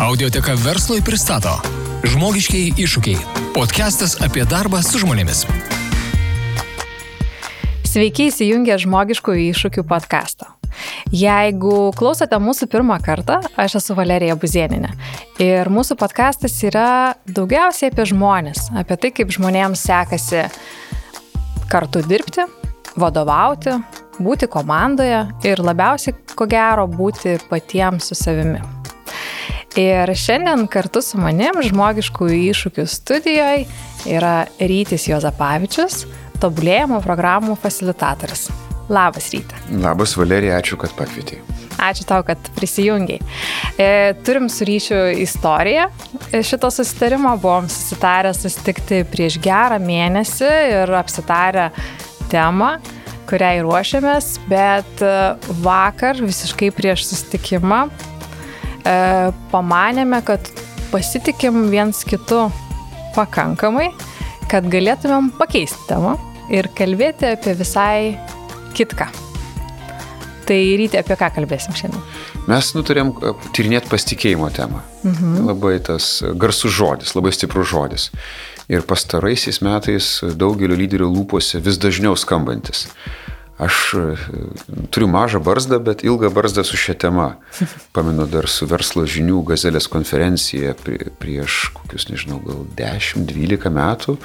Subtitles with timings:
[0.00, 1.50] Audioteka verslui pristato
[2.08, 3.18] Žmogiškiai iššūkiai.
[3.52, 5.42] Podcastas apie darbą su žmonėmis.
[7.84, 10.48] Sveiki įsijungę žmogiškųjų iššūkių podcastą.
[11.12, 14.94] Jeigu klausote mūsų pirmą kartą, aš esu Valerija Buzieninė.
[15.36, 20.48] Ir mūsų podcastas yra daugiausiai apie žmonės, apie tai, kaip žmonėms sekasi
[21.68, 22.48] kartu dirbti,
[22.96, 23.76] vadovauti,
[24.16, 28.79] būti komandoje ir labiausiai, ko gero, būti patiems su savimi.
[29.78, 33.68] Ir šiandien kartu su manim žmogiškųjų iššūkių studijoje
[34.10, 36.02] yra Rytis Jozapavičius,
[36.42, 38.48] tobulėjimo programų facilitatorius.
[38.90, 39.54] Labas ryte.
[39.78, 41.38] Labas Valerija, ačiū, kad pakvietei.
[41.80, 43.22] Ačiū tau, kad prisijungiai.
[43.78, 43.88] E,
[44.26, 45.86] turim su ryšiu istoriją
[46.42, 51.70] šito susitarimo, buvom susitarę susitikti prieš gerą mėnesį ir apsitarę
[52.32, 52.74] temą
[53.30, 55.10] kuriai ruošiamės, bet e,
[55.62, 57.84] vakar visiškai prieš sustikimą
[58.84, 58.96] e,
[59.52, 60.50] pamanėme, kad
[60.90, 62.48] pasitikim viens kitu
[63.14, 63.90] pakankamai,
[64.50, 66.16] kad galėtumėm pakeisti temą
[66.50, 68.14] ir kalbėti apie visai
[68.76, 69.10] kitką.
[70.50, 72.02] Tai ryti apie ką kalbėsim šiandien?
[72.50, 74.82] Mes nutarėm e, tyrinėti pasitikėjimo temą.
[75.06, 75.44] Mhm.
[75.46, 78.08] Labai tas garsus žodis, labai stiprus žodis.
[78.70, 82.88] Ir pastaraisiais metais daugelio lyderių lūpose vis dažniau skambantis.
[83.60, 84.16] Aš e,
[84.90, 87.34] turiu mažą barzdą, bet ilgą barzdą su šia tema.
[87.96, 90.72] Pamenu dar su verslo žinių gazelės konferencija
[91.20, 94.16] prieš kokius, nežinau, gal 10-12 metų.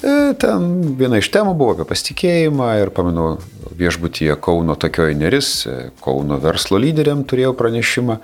[0.00, 3.34] E, ten viena iš temų buvo apie pasitikėjimą ir pamenu
[3.76, 8.18] viešbutyje Kauno tokioje neris, e, Kauno verslo lyderiam turėjau pranešimą.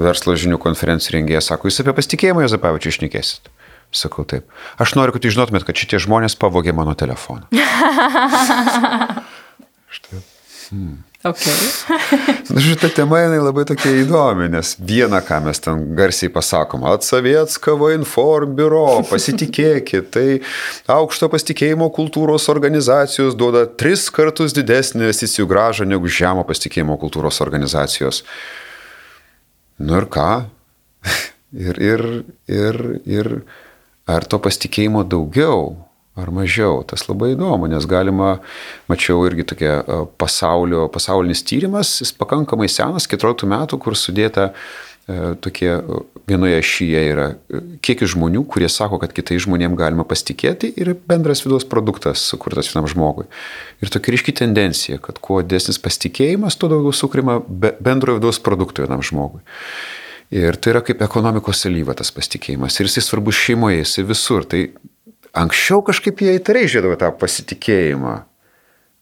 [0.00, 3.52] Verslo žinių konferencijų rengėjas sako, jūs apie pasitikėjimą Jozapavičiu išnekėsit.
[3.92, 4.48] Sakau taip.
[4.80, 7.50] Aš noriu, kad jūs žinotumėt, kad šitie žmonės pavogė mano telefoną.
[9.90, 10.20] Štai.
[10.70, 11.02] Hmm.
[11.24, 11.52] Okay.
[12.64, 18.54] Šitą temą jinai labai tokia įdomi, nes viena, ką mes ten garsiai pasakom, Atsavietskavo Inform
[18.56, 20.38] biuro, pasitikėkit, tai
[20.94, 28.22] aukšto pasitikėjimo kultūros organizacijos duoda tris kartus didesnį investicijų gražą negu žemo pasitikėjimo kultūros organizacijos.
[29.82, 30.30] Nu ir ką?
[31.50, 32.02] Ir, ir,
[32.46, 32.76] ir,
[33.10, 33.28] ir
[34.06, 35.72] ar to pasitikėjimo daugiau
[36.20, 36.82] ar mažiau.
[36.86, 38.36] Tas labai įdomu, nes galima,
[38.90, 39.80] mačiau irgi tokia
[40.20, 44.50] pasaulio, pasaulinis tyrimas, jis pakankamai senas, 14 metų, kur sudėta
[45.40, 45.70] tokie
[46.28, 47.26] vienoje šyje yra
[47.82, 52.88] kiekis žmonių, kurie sako, kad kitais žmonėms galima pasitikėti ir bendras vidaus produktas sukurtas vienam
[52.90, 53.26] žmogui.
[53.82, 59.02] Ir tokia ryški tendencija, kad kuo desnis pasitikėjimas, tuo daugiau sukrima bendrojo vidaus produkto vienam
[59.02, 59.42] žmogui.
[60.30, 62.76] Ir tai yra kaip ekonomikos salyva tas pasitikėjimas.
[62.78, 64.46] Ir jisai svarbus šeimoje, jisai visur.
[64.46, 64.60] Tai
[65.36, 68.16] anksčiau kažkaip jie įtariai žiūrėdavo tą pasitikėjimą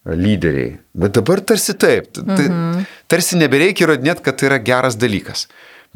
[0.08, 0.76] lyderiai.
[0.96, 2.16] Bet dabar tarsi taip.
[2.20, 2.86] Mhm.
[3.10, 5.46] Tarsi nebereikia įrodinėti, kad tai yra geras dalykas.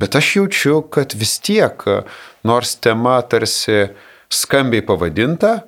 [0.00, 1.84] Bet aš jaučiu, kad vis tiek,
[2.44, 3.91] nors tema tarsi
[4.32, 5.62] skambiai pavadinta,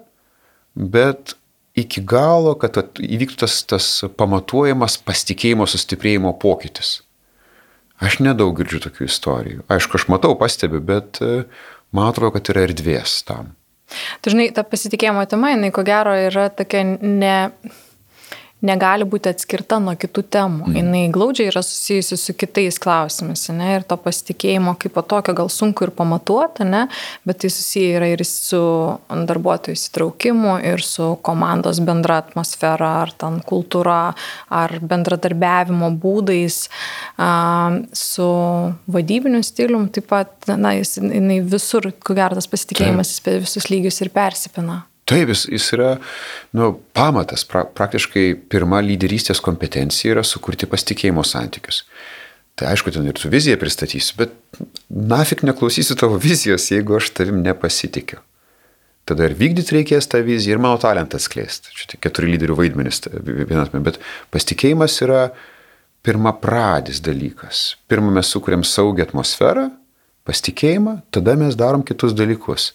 [0.74, 1.36] bet
[1.76, 7.02] iki galo, kad įvyktų tas, tas pamatuojamas pasitikėjimo sustiprėjimo pokytis.
[8.02, 9.64] Aš nedaug girdžiu tokių istorijų.
[9.70, 11.44] Aišku, aš matau, pastebiu, bet e,
[11.94, 13.52] man atrodo, kad yra erdvės tam.
[14.24, 17.36] Dažnai ta pasitikėjimo tema, jinai ko gero yra tokia ne
[18.64, 20.68] negali būti atskirta nuo kitų temų.
[20.70, 20.94] Mm.
[20.94, 23.74] Jis glaudžiai yra susijusi su kitais klausimais, ne?
[23.76, 26.86] ir to pasitikėjimo kaip po tokio gal sunku ir pamatuoti, ne?
[27.28, 28.62] bet tai susiję yra ir su
[29.08, 34.14] darbuotojų įsitraukimu, ir su komandos bendra atmosfera, ar ten kultūra,
[34.54, 36.64] ar bendradarbiavimo būdais,
[38.04, 38.30] su
[38.96, 43.38] vadybiniu stilium, taip pat, na, jis, jinai visur, ko gero, tas pasitikėjimas tai.
[43.44, 44.84] visus lygius ir persipina.
[45.04, 45.90] Taip, jis, jis yra
[46.56, 51.82] nu, pamatas, pra, praktiškai pirma lyderystės kompetencija yra sukurti pasitikėjimo santykius.
[52.54, 54.34] Tai aišku, ten ir tu viziją pristatysiu, bet
[54.88, 58.22] nafik neklausysiu tavo vizijos, jeigu aš tavim nepasitikiu.
[59.04, 61.74] Tada ir vykdyti reikės tą viziją ir mano talentą atskleisti.
[61.76, 63.98] Čia tik keturi lyderių vaidmenys vienas, bet
[64.32, 65.26] pasitikėjimas yra
[66.06, 67.74] pirma pradis dalykas.
[67.90, 69.66] Pirmą mes sukūrėm saugią atmosferą,
[70.24, 72.70] pasitikėjimą, tada mes darom kitus dalykus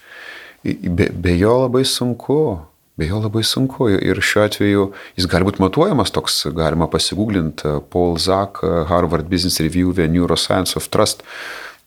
[0.64, 2.60] be, be jo labai sunku.
[3.00, 4.86] Be jo labai sunku ir šiuo atveju
[5.16, 10.10] jis gali būti matuojamas toks, galima pasigūglinti uh, Paul Zak, uh, Harvard Business Review, The
[10.12, 11.24] Neuroscience of Trust.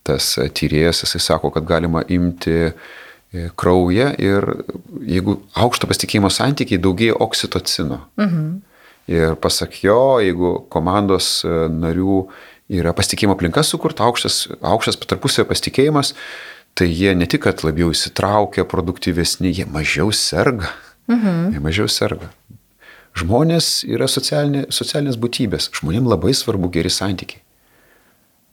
[0.08, 2.72] Tas uh, tyrėjas, jisai sako, kad galima imti
[3.56, 4.44] kraują ir
[5.08, 8.02] jeigu aukšto pasitikėjimo santykiai daugėja oksitocino.
[8.20, 8.48] Mhm.
[9.12, 12.26] Ir pasak jo, jeigu komandos narių
[12.72, 16.12] yra pasitikėjimo aplinka sukurta, aukštas, aukštas tarpusavio pasitikėjimas,
[16.74, 20.72] tai jie ne tik, kad labiau įsitraukia, produktyvesni, jie mažiau serga.
[21.10, 21.52] Mhm.
[21.54, 22.32] Jie mažiau serga.
[23.18, 25.68] Žmonės yra socialinė, socialinės būtybės.
[25.76, 27.42] Žmonėms labai svarbu geri santykiai.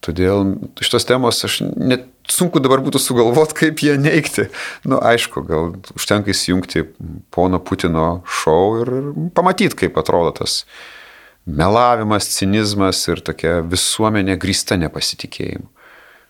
[0.03, 4.47] Todėl šitos temos aš net sunku dabar būtų sugalvoti, kaip ją neikti.
[4.85, 6.85] Na, nu, aišku, gal užtenka įsijungti
[7.35, 8.93] pono Putino šou ir
[9.35, 10.61] pamatyti, kaip atrodo tas
[11.49, 15.67] melavimas, cinizmas ir tokia visuomenė grįsta nepasitikėjimu.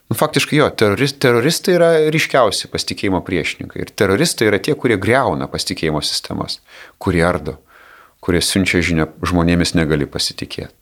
[0.09, 3.83] Nu, faktiškai jo, terorist, teroristai yra ryškiausi pasitikėjimo priešininkai.
[3.83, 6.57] Ir teroristai yra tie, kurie greuna pasitikėjimo sistemas,
[6.97, 7.59] kurie ardo,
[8.25, 10.73] kurie siunčia žinią žmonėmis negali pasitikėti.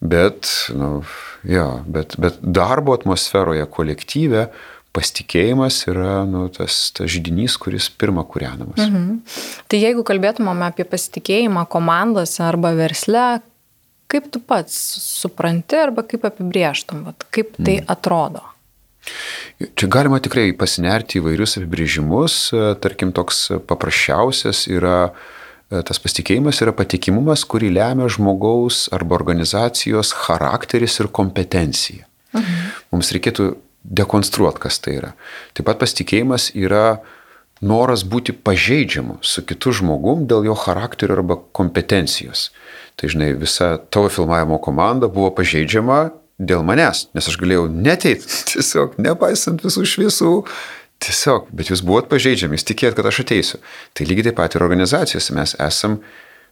[0.00, 1.02] Bet, nu,
[1.48, 4.46] jo, bet, bet darbo atmosferoje kolektyve
[4.96, 8.80] pasitikėjimas yra nu, tas, tas žydinys, kuris pirmą kūrenamas.
[8.80, 9.20] Mhm.
[9.70, 13.26] Tai jeigu kalbėtumėm apie pasitikėjimą komandose arba versle,
[14.10, 17.90] kaip tu pats supranti arba kaip apibrieštum, vat, kaip tai mhm.
[17.92, 18.44] atrodo?
[19.80, 22.40] Čia galima tikrai pasinerti įvairius apibrėžimus,
[22.84, 25.12] tarkim, toks paprasčiausias yra
[25.70, 32.06] E, tas pasitikėjimas yra patikimumas, kurį lemia žmogaus arba organizacijos charakteris ir kompetencija.
[32.34, 32.58] Mhm.
[32.90, 33.52] Mums reikėtų
[33.84, 35.14] dekonstruoti, kas tai yra.
[35.54, 37.00] Taip pat pasitikėjimas yra
[37.62, 42.50] noras būti pažeidžiamu su kitu žmogum dėl jo charakterio arba kompetencijos.
[43.00, 46.10] Tai žinai, visa tavo filmavimo komanda buvo pažeidžiama
[46.40, 50.34] dėl manęs, nes aš galėjau neteit, tiesiog nepaisant visų šviesų,
[51.00, 53.60] Tiesiog, bet jūs buvot pažeidžiami, jūs tikėjot, kad aš ateisiu.
[53.96, 55.96] Tai lygiai taip pat ir organizacijose mes esam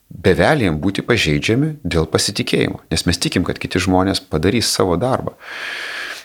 [0.08, 5.34] bevelėjim būti pažeidžiami dėl pasitikėjimo, nes mes tikim, kad kiti žmonės padarys savo darbą.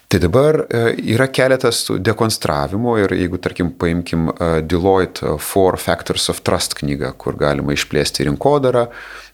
[0.08, 6.40] Tai dabar e, yra keletas dekonstravimų ir jeigu, tarkim, paimkim e, Deloitte Four Factors of
[6.46, 8.86] Trust knygą, kur galima išplėsti rinkodarą,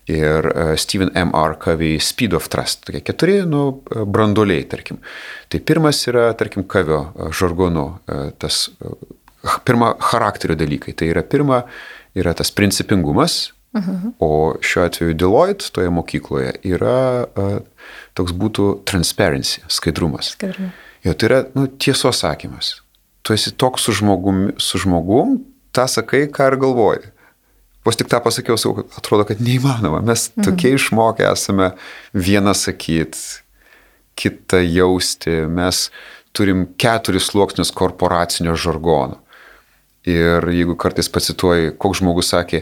[0.10, 1.32] ir e, Stephen M.
[1.36, 1.56] R.
[1.60, 2.86] Covey Speed of Trust.
[2.88, 5.00] Tokie keturi, nu, e, branduoliai, tarkim.
[5.50, 7.86] Tai pirmas yra, tarkim, Covey e, žargonu,
[8.42, 8.68] tas
[9.68, 10.96] pirma charakterio dalykai.
[10.98, 11.64] Tai yra pirma,
[12.18, 13.82] yra tas principingumas, uh.
[13.82, 14.12] -huh.
[14.20, 17.28] o šiuo atveju Deloitte toje mokykloje yra
[18.14, 20.34] toks būtų transparency, skaidrumas.
[20.36, 20.86] Skaidrumas.
[21.04, 22.82] Jo, tai yra nu, tiesos sakymas.
[23.22, 25.38] Tu esi toks su žmogum, su žmogum,
[25.72, 27.12] tą sakai, ką ir galvoji.
[27.90, 30.04] Vos tik tą pasakiau, sakau, atrodo, kad neįmanoma.
[30.06, 30.46] Mes mhm.
[30.46, 31.72] tokie išmokę esame
[32.14, 33.40] vieną sakyti,
[34.20, 35.40] kitą jausti.
[35.50, 35.88] Mes
[36.38, 39.18] turim keturis sluoksnius korporacinio žargono.
[40.06, 42.62] Ir jeigu kartais pacituoji, koks žmogus sakė,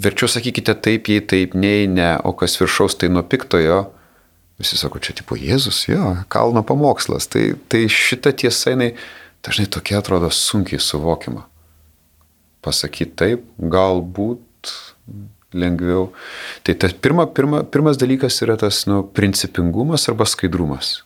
[0.00, 3.82] verčiau sakykite taip, jei taip, nei ne, o kas viršaus tai nuo piktojo,
[4.60, 7.28] visi sako, čia tipo Jėzus, jo, kalno pamokslas.
[7.28, 8.94] Tai, tai šita tiesa, jinai
[9.44, 11.44] dažnai tokia atrodo sunkiai suvokiama.
[12.64, 14.40] Pasakyti taip, galbūt
[15.52, 16.10] lengviau.
[16.64, 21.02] Tai tas pirma, pirma, pirmas dalykas yra tas nu, principingumas arba skaidrumas.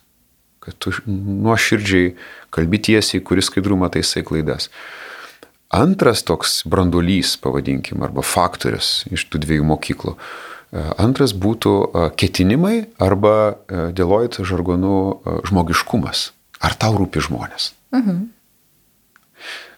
[0.63, 2.15] Kad tu nuoširdžiai
[2.51, 4.71] kalbi tiesiai, kuris skaidrumą taisai klaidas.
[5.73, 10.15] Antras toks brandolys, pavadinkim, arba faktorius iš tų dviejų mokyklų.
[10.15, 14.97] E, antras būtų e, ketinimai arba e, Deloitte žargonų
[15.47, 16.31] žmogiškumas.
[16.63, 17.73] Ar tau rūpi žmonės?
[17.95, 18.25] Mhm.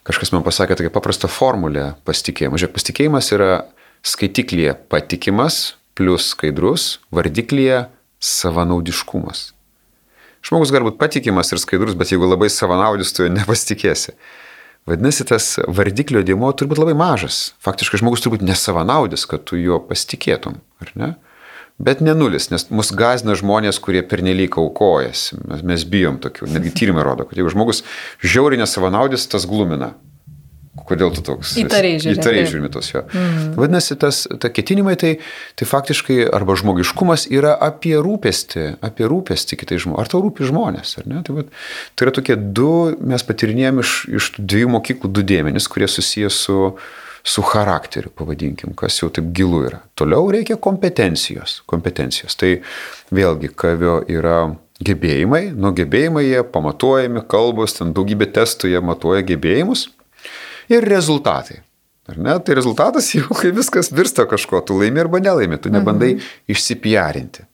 [0.10, 2.58] Kažkas man pasakė tokią paprastą formulę pasitikėjimo.
[2.58, 3.52] Žiūrėk, pasitikėjimas yra
[4.06, 7.88] skaitiklyje patikimas plus skaidrus, vardiklyje
[8.24, 9.50] savanaudiškumas.
[10.46, 14.16] Žmogus gali būti patikimas ir skaidrus, bet jeigu labai savanaudis, tu jo nepasitikėsi.
[14.88, 17.50] Vadinasi, tas vardiklio dėmo turi būti labai mažas.
[17.66, 21.10] Faktiškai žmogus turi būti nesavanaudis, kad tu juo pasitikėtum, ar ne?
[21.80, 25.38] Bet ne nulis, nes mus gazina žmonės, kurie pernelyg aukojasi.
[25.48, 26.50] Mes, mes bijom tokių.
[26.52, 27.86] Netgi tyrimai rodo, kad jeigu žmogus
[28.19, 29.94] žiauriai nesavanaudis, tas glumina.
[30.88, 31.56] Kodėl tu toks?
[31.59, 32.19] Įtariai žiūrimi.
[32.21, 33.02] Įtariai žiūrimi tos jo.
[33.09, 33.52] Mm.
[33.59, 35.12] Vadinasi, tas ta ketinimai tai,
[35.59, 40.04] tai faktiškai arba žmogiškumas yra apie rūpestį, apie rūpestį kitai žmonės.
[40.04, 41.24] Ar tau rūpi žmonės, ar ne?
[41.26, 41.52] Tai, vat,
[41.95, 42.71] tai yra tokie du,
[43.12, 46.57] mes patyrinėjom iš, iš dviejų mokyklų du dėmenys, kurie susijęs su,
[47.26, 49.83] su charakteriu, pavadinkim, kas jau taip gilu yra.
[50.00, 51.62] Toliau reikia kompetencijos.
[51.69, 52.40] kompetencijos.
[52.40, 52.56] Tai
[53.16, 54.42] vėlgi, kavio yra
[54.86, 59.90] gebėjimai, nuo gebėjimai jie pamatuojami, kalbos, ten daugybė testų jie matuoja gebėjimus
[60.69, 61.61] ir rezultatai.
[62.09, 62.35] Ar ne?
[62.42, 66.33] Tai rezultatas jau, kai viskas virsta kažko, tu laimi arba nelaimi, tu nebandai mhm.
[66.49, 67.45] išsipiarinti.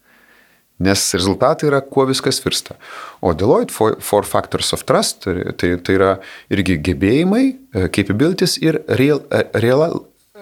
[0.86, 2.76] Nes rezultatai yra, kuo viskas virsta.
[3.24, 6.10] O Deloitte Four, Factors of Trust, tai, tai, tai yra
[6.52, 9.86] irgi gebėjimai, e, capabilities ir real, e, real,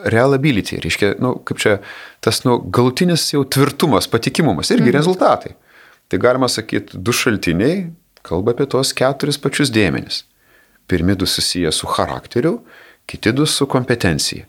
[0.10, 0.80] reliability.
[0.82, 1.76] Reiškia, nu, kaip čia,
[2.26, 4.98] tas nu, galutinis jau tvirtumas, patikimumas, irgi mhm.
[4.98, 5.54] rezultatai.
[6.10, 7.86] Tai galima sakyti, du šaltiniai
[8.26, 10.24] kalba apie tos keturis pačius dėmenis.
[10.88, 12.58] Pirmi du susiję su charakteriu,
[13.06, 14.46] kiti du su kompetencija.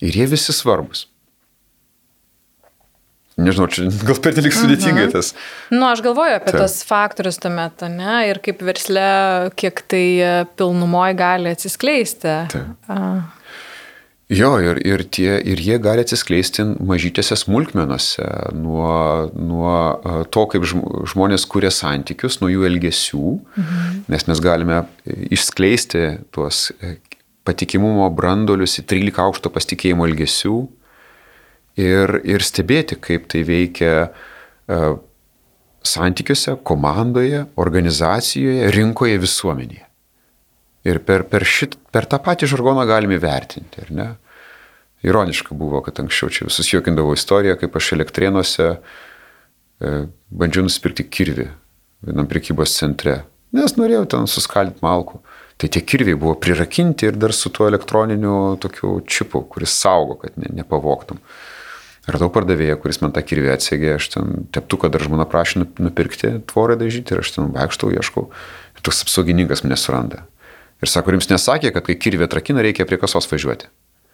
[0.00, 1.06] Ir jie visi svarbus.
[3.38, 5.12] Nežinau, čia gal per nelik sudėtingai mhm.
[5.14, 5.30] tas.
[5.70, 6.64] Na, nu, aš galvoju apie Ta.
[6.64, 9.04] tas faktorius tuomet, ne, ir kaip versle,
[9.58, 12.34] kiek tai e, pilnumoje gali atsiskleisti.
[12.50, 12.98] Ta.
[14.28, 18.90] Jo, ir, ir, tie, ir jie gali atsiskleisti mažytėse smulkmenuose, nuo,
[19.32, 24.02] nuo e, to, kaip žmonės kuria santykius, nuo jų elgesių, mhm.
[24.12, 24.82] nes mes galime
[25.32, 26.04] išskleisti
[26.36, 26.98] tuos e,
[27.48, 30.60] patikimumo brandolius į 13 aukšto pasitikėjimo elgesių
[31.80, 33.92] ir, ir stebėti, kaip tai veikia
[35.88, 39.87] santykiuose, komandoje, organizacijoje, rinkoje, visuomenėje.
[40.86, 44.08] Ir per, per, šit, per tą patį žargoną galime vertinti, ar ne?
[45.06, 49.92] Ironiška buvo, kad anksčiau čia visus juokindavo istoriją, kaip aš elektrienuose e,
[50.30, 51.48] bandžiau nusipirkti kirvį
[52.06, 53.20] vienam prekybos centre,
[53.54, 55.22] nes norėjau ten suskaldyti malkų.
[55.58, 60.36] Tai tie kirviai buvo prirakinti ir dar su tuo elektroniniu tokiu čipu, kuris saugo, kad
[60.38, 61.18] ne, nepavoktum.
[62.08, 66.78] Radau pardavėją, kuris man tą kirvį atsegė, aš ten teptuką dar žmona prašė nupirkti, tvorą
[66.80, 68.28] dažyti ir aš ten vaikštau, ieškau.
[68.78, 70.22] Ir toks apsaugininkas mane suranda.
[70.78, 73.70] Ir sako, jums nesakė, kad kai kirvė trakina, reikia prie kasos važiuoti.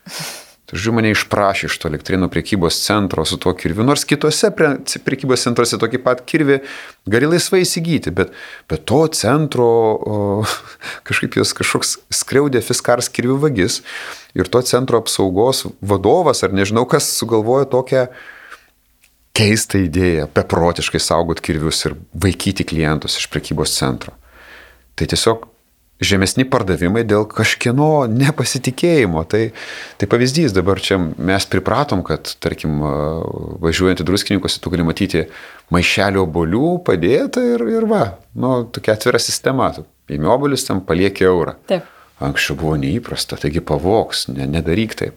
[0.64, 5.44] Tai žiūrėjau, mane išprašė iš to elektrinų priekybos centro su tuo kirviu, nors kitose priekybos
[5.44, 6.56] centruose tokį pat kirvį
[7.12, 8.32] gali laisvai įsigyti, bet,
[8.70, 10.16] bet to centro o,
[11.08, 13.82] kažkaip jos kažkoks skriaudė fiskars kirvių vagis
[14.32, 18.08] ir to centro apsaugos vadovas, ar nežinau kas, sugalvojo tokią
[19.36, 24.16] keistą idėją, beprotiškai saugot kirvius ir vaikyti klientus iš priekybos centro.
[24.96, 25.44] Tai tiesiog
[26.02, 29.22] žemesni pardavimai dėl kažkieno nepasitikėjimo.
[29.30, 29.42] Tai,
[30.00, 32.80] tai pavyzdys, dabar čia mes pripratom, kad, tarkim,
[33.62, 35.26] važiuojant į druskininkus, tu gali matyti
[35.74, 39.70] maišelio obolių padėta ir, ir va, nu, tokia atvira sistema.
[40.10, 41.56] Įmi obolius tam palieki eurą.
[41.70, 41.90] Taip.
[42.24, 45.16] Anksčiau buvo neįprasta, taigi pavoks, ne, nedaryk taip.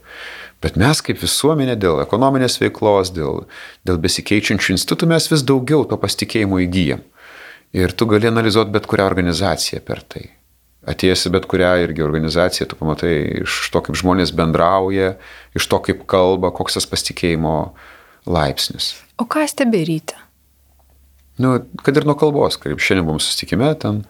[0.63, 3.43] Bet mes kaip visuomenė dėl ekonominės veiklos, dėl,
[3.85, 7.05] dėl besikeičiančių institutų mes vis daugiau to pasitikėjimo įgyjam.
[7.77, 10.25] Ir tu gali analizuoti bet kurią organizaciją per tai
[10.87, 13.13] atėjęs į bet kurią irgi organizaciją, tu pamatai
[13.43, 15.15] iš to, kaip žmonės bendrauja,
[15.57, 17.57] iš to, kaip kalba, koks tas pasitikėjimo
[18.27, 18.93] laipsnis.
[19.19, 20.17] O ką stebėryti?
[21.41, 24.01] Nu, kad ir nuo kalbos, kaip šiandien buvom susitikime, ten,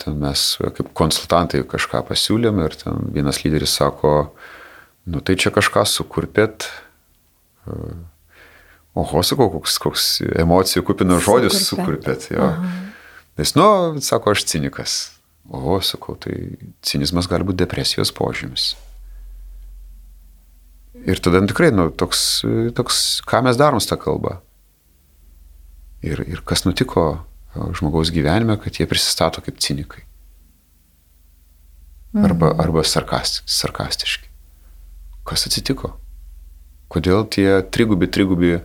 [0.00, 4.34] ten mes kaip konsultantai kažką pasiūlėm ir ten vienas lyderis sako,
[5.08, 6.68] nu tai čia kažką sukurpėt.
[8.98, 10.10] Oho, sakau, koks, koks
[10.42, 12.28] emocijų kupinas žodis sukurpėt.
[13.40, 13.70] Nes, nu,
[14.04, 14.98] sako, aš cinikas.
[15.50, 16.36] O, sakau, tai
[16.86, 18.76] cinizmas gali būti depresijos požymis.
[21.00, 22.44] Ir tada nu, tikrai, nu, toks,
[22.76, 24.36] toks, ką mes darom su tą kalbą.
[26.06, 27.24] Ir, ir kas nutiko
[27.76, 30.04] žmogaus gyvenime, kad jie prisistato kaip cinikai.
[32.14, 32.60] Arba, mhm.
[32.62, 34.30] arba sarkasti, sarkastiški.
[35.26, 35.92] Kas atsitiko?
[36.90, 38.56] Kodėl tie trigubi, trigubi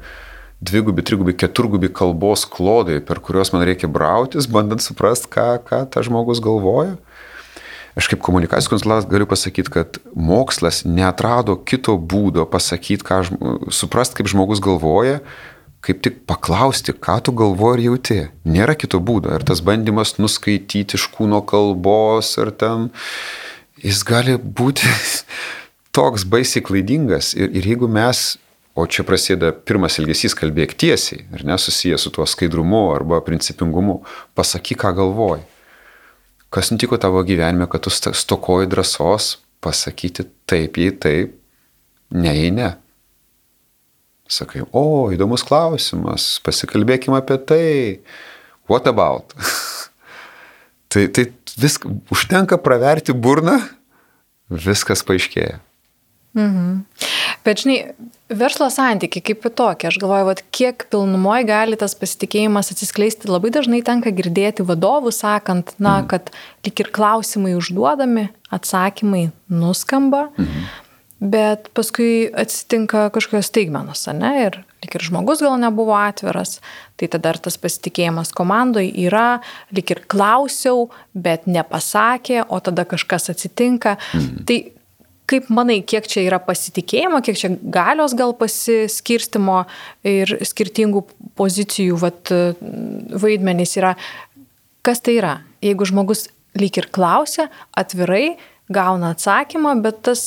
[0.61, 6.07] dvigubi, trigubi, keturgubi kalbos klodai, per kuriuos man reikia brautis, bandant suprasti, ką, ką tas
[6.07, 6.95] žmogus galvoja.
[7.95, 13.19] Aš kaip komunikacijos konsultantas galiu pasakyti, kad mokslas neatrado kito būdo pasakyti, ką,
[13.71, 15.21] suprasti, kaip žmogus galvoja,
[15.85, 18.19] kaip tik paklausti, ką tu galvoji ir jauti.
[18.47, 19.31] Nėra kito būdo.
[19.35, 22.89] Ir tas bandymas nuskaityti iš kūno kalbos ar ten,
[23.79, 24.91] jis gali būti
[25.95, 27.31] toks baisiai klaidingas.
[27.37, 28.33] Ir, ir jeigu mes
[28.75, 34.01] O čia prasideda pirmas elgesys kalbėk tiesiai, ar nesusijęs su tuo skaidrumu arba principingumu.
[34.35, 35.45] Pasakyk, ką galvoji.
[36.51, 41.37] Kas nutiko tavo gyvenime, kad tu stokoji drąsos pasakyti taip, jei taip,
[42.11, 42.73] ne, jei ne.
[44.27, 47.65] Sakai, o, įdomus klausimas, pasikalbėkime apie tai.
[48.67, 49.35] What about?
[50.91, 51.29] tai, tai
[51.61, 53.59] viską, užtenka praverti burną,
[54.49, 55.61] viskas paaiškėja.
[56.35, 56.83] Mhm.
[57.45, 57.79] Bet žinai,
[58.29, 63.83] verslo santykiai kaip tokie, aš galvoju, vat, kiek pilnumoje gali tas pasitikėjimas atsiskleisti, labai dažnai
[63.85, 66.09] tenka girdėti vadovų sakant, na, mhm.
[66.13, 66.31] kad
[66.65, 70.69] lik ir klausimai užduodami, atsakymai nuskamba, mhm.
[71.35, 76.59] bet paskui atsitinka kažkokios staigmenos, ne, ir lik ir žmogus gal nebuvo atviras,
[76.97, 79.41] tai tada ir tas pasitikėjimas komandoje yra,
[79.73, 83.97] lik ir klausiau, bet nepasakė, o tada kažkas atsitinka.
[84.13, 84.45] Mhm.
[84.49, 84.59] Tai
[85.25, 89.63] Kaip manai, kiek čia yra pasitikėjimo, kiek čia galios gal pasiskirstimo
[90.05, 91.01] ir skirtingų
[91.39, 92.29] pozicijų vat,
[93.23, 93.95] vaidmenys yra?
[94.85, 95.39] Kas tai yra?
[95.65, 96.27] Jeigu žmogus
[96.59, 98.35] lyg ir klausia, atvirai
[98.69, 100.21] gauna atsakymą, bet tas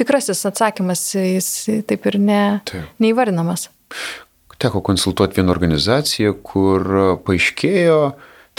[0.00, 1.50] tikrasis atsakymas jis
[1.88, 2.88] taip ir ne, taip.
[3.02, 3.68] neįvardinamas.
[4.60, 6.84] Teko konsultuoti vieną organizaciją, kur
[7.24, 8.00] paaiškėjo,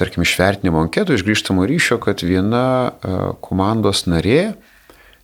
[0.01, 4.55] tarkim, iš vertinimo anketų, iš grįžtamo ryšio, kad viena e, komandos narė,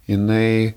[0.08, 0.76] jinai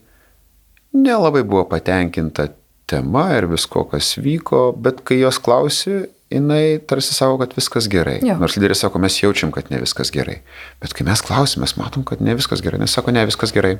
[0.96, 2.48] nelabai buvo patenkinta
[2.90, 8.18] tema ir visko, kas vyko, bet kai jos klausi, jinai tarsi sako, kad viskas gerai.
[8.26, 8.36] Jo.
[8.40, 10.40] Nors lyderis sako, mes jaučiam, kad ne viskas gerai.
[10.82, 12.80] Bet kai mes klausim, mes matom, kad ne viskas gerai.
[12.82, 13.76] Nes sako, ne viskas gerai.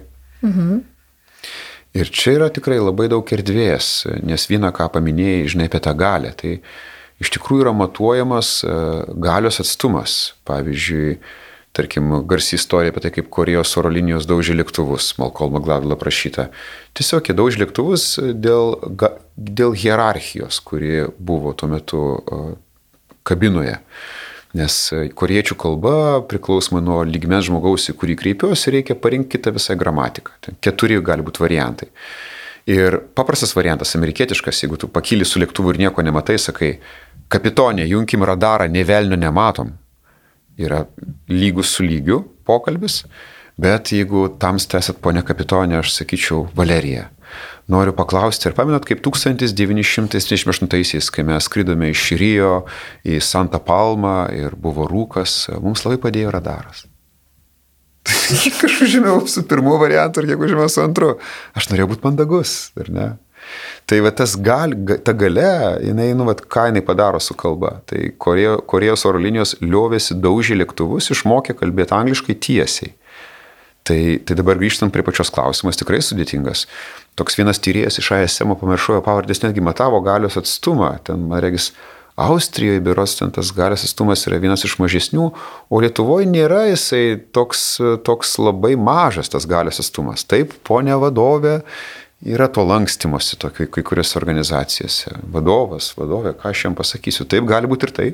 [0.47, 0.81] Mhm.
[1.99, 6.31] Ir čia yra tikrai labai daug erdvės, nes vieną, ką paminėjai, žinai apie tą galę,
[6.39, 6.61] tai
[7.21, 8.75] iš tikrųjų yra matuojamas e,
[9.21, 10.17] galios atstumas.
[10.49, 11.19] Pavyzdžiui,
[11.77, 16.49] tarkim, garsi istorija apie tai, kaip Korejos oro linijos daužė lėktuvus, Malcolm McGladwell aprašyta.
[16.99, 18.75] Tiesiog jie daužė lėktuvus dėl,
[19.37, 22.43] dėl hierarchijos, kuri buvo tuo metu e,
[23.29, 23.79] kabinoje.
[24.57, 24.77] Nes
[25.15, 25.95] koriečių kalba,
[26.27, 30.35] priklausomai nuo lygmens žmogaus, į kurį kreipiuosi, reikia parinkti kitą visą gramatiką.
[30.43, 31.87] Ten keturi gali būti variantai.
[32.71, 36.75] Ir paprastas variantas, amerikietiškas, jeigu tu pakyli su lėktuvu ir nieko nematai, sakai,
[37.31, 39.69] kapitonė, junkim radarą, nevelnio nematom.
[40.61, 40.85] Yra
[41.31, 43.05] lygus su lygiu pokalbis,
[43.61, 47.05] bet jeigu tamsta esat ponė kapitonė, aš sakyčiau, Valerija,
[47.71, 52.55] noriu paklausti, ar pamenat, kaip 1938-aisiais, kai mes skridome iš Rio
[53.07, 55.31] į Santa Palmą ir buvo rūkas,
[55.63, 56.79] mums labai padėjo radaras.
[58.61, 61.15] Kažkaip žinau su pirmu variantu ir kiek žinau su antru.
[61.57, 63.09] Aš norėjau būti mandagus, ar ne?
[63.91, 65.51] Tai va tas gal, ta gale,
[65.83, 67.81] jinai, nu, va, ką jinai padaro su kalba.
[67.91, 72.95] Tai Korejos oro linijos liovėsi daužė lėktuvus, išmokė kalbėti angliškai tiesiai.
[73.91, 76.67] Tai, tai dabar grįžtant prie pačios klausimas, tikrai sudėtingas.
[77.19, 80.93] Toks vienas tyrėjas iš ASM pamiršojo pavardės, netgi matavo galios atstumą.
[81.07, 81.73] Ten, man regis,
[82.21, 85.31] Austrijoje, biuros ten tas galios atstumas yra vienas iš mažesnių,
[85.73, 87.63] o Lietuvoje nėra jisai toks,
[88.05, 90.27] toks labai mažas tas galios atstumas.
[90.29, 91.61] Taip, ponė vadovė,
[92.23, 95.15] yra to lankstymosi tokio kai kuriuose organizacijose.
[95.33, 97.27] Vadovas, vadovė, ką aš jam pasakysiu.
[97.31, 98.09] Taip, gali būti ir tai.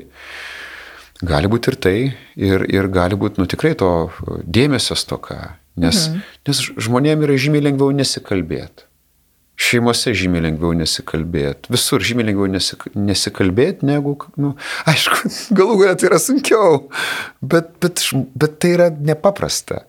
[1.27, 1.95] Gali būti ir tai,
[2.37, 3.89] ir, ir gali būti, nu tikrai to
[4.45, 6.19] dėmesio stoka, nes, mhm.
[6.45, 8.85] nes žmonėms yra žymiai lengviau nesikalbėti.
[9.57, 14.53] Šeimose žymiai lengviau nesikalbėti, visur žymiai lengviau nesik nesikalbėti, negu, nu,
[14.89, 16.79] aišku, galų galia tai yra sunkiau,
[17.41, 18.03] bet, bet,
[18.37, 19.81] bet tai yra nepaprasta.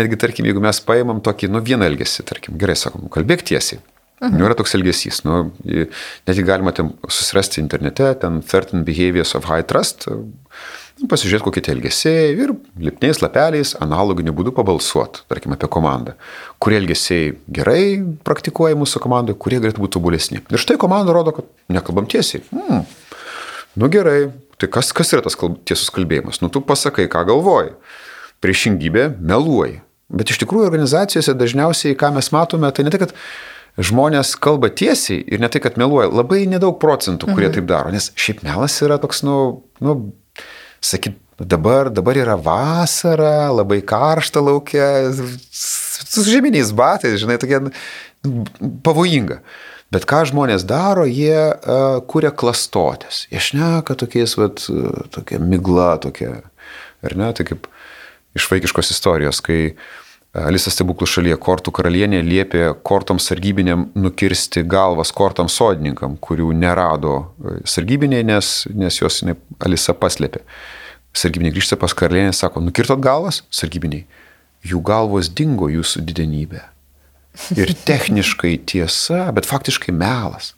[0.00, 3.82] Netgi, tarkim, jeigu mes paimam tokį, nu, vieną elgesį, tarkim, gerai sakom, kalbėk tiesiai.
[4.20, 4.36] Mhm.
[4.36, 5.46] Nu, yra toks elgesys, nu,
[6.28, 10.08] netgi galima ten susirasti internete, ten 13 behaviors of high trust,
[11.08, 16.16] pasižiūrėti, kokie tie elgesiai ir lipniais lapeliais analoginiu būdu pabalsuoti, tarkim, apie komandą.
[16.62, 17.82] Kurie elgesiai gerai
[18.26, 20.42] praktikuoja mūsų komandoje, kurie galėtų būti tobulesni.
[20.42, 22.42] Ir štai komanda rodo, kad nekalbam tiesiai.
[22.52, 22.84] Hmm.
[23.80, 26.42] Nu gerai, tai kas, kas yra tas kalb, tiesus kalbėjimas?
[26.42, 27.76] Nu tu pasakai, ką galvoji.
[28.44, 29.80] Priešingybė meluoji.
[30.10, 33.14] Bet iš tikrųjų organizacijose dažniausiai, ką mes matome, tai ne tai, kad
[33.80, 37.56] žmonės kalba tiesiai ir ne tai, kad meluoja, labai nedaug procentų, kurie mhm.
[37.56, 39.36] taip daro, nes šiaip melas yra toks, nu,
[39.84, 39.94] nu
[40.84, 45.10] sakyt, dabar, dabar yra vasara, labai karšta laukia,
[45.52, 47.72] su žeminiais batais, žinai, tokia nu,
[48.84, 49.40] pavojinga.
[49.90, 53.24] Bet ką žmonės daro, jie uh, kuria klastotės.
[53.32, 54.62] Jie šneka tokiais, vat,
[55.10, 56.36] tokia migla, tokia,
[57.02, 57.66] ar ne, tai kaip
[58.38, 59.74] iš vaikiškos istorijos, kai
[60.30, 67.14] Alisa stebuklų šalyje kortų karalienė liepė kortoms sargybinėm nukirsti galvas kortoms sodininkam, kurių nerado
[67.66, 70.44] sargybiniai, nes, nes jos ne, Alisa paslėpė.
[71.18, 73.42] Sargybiniai grįžta pas karalienę sako, nukirtot galvas?
[73.50, 74.04] Sargybiniai,
[74.62, 76.62] jų galvos dingo jūsų didenybė.
[77.58, 80.54] Ir techniškai tiesa, bet faktiškai melas.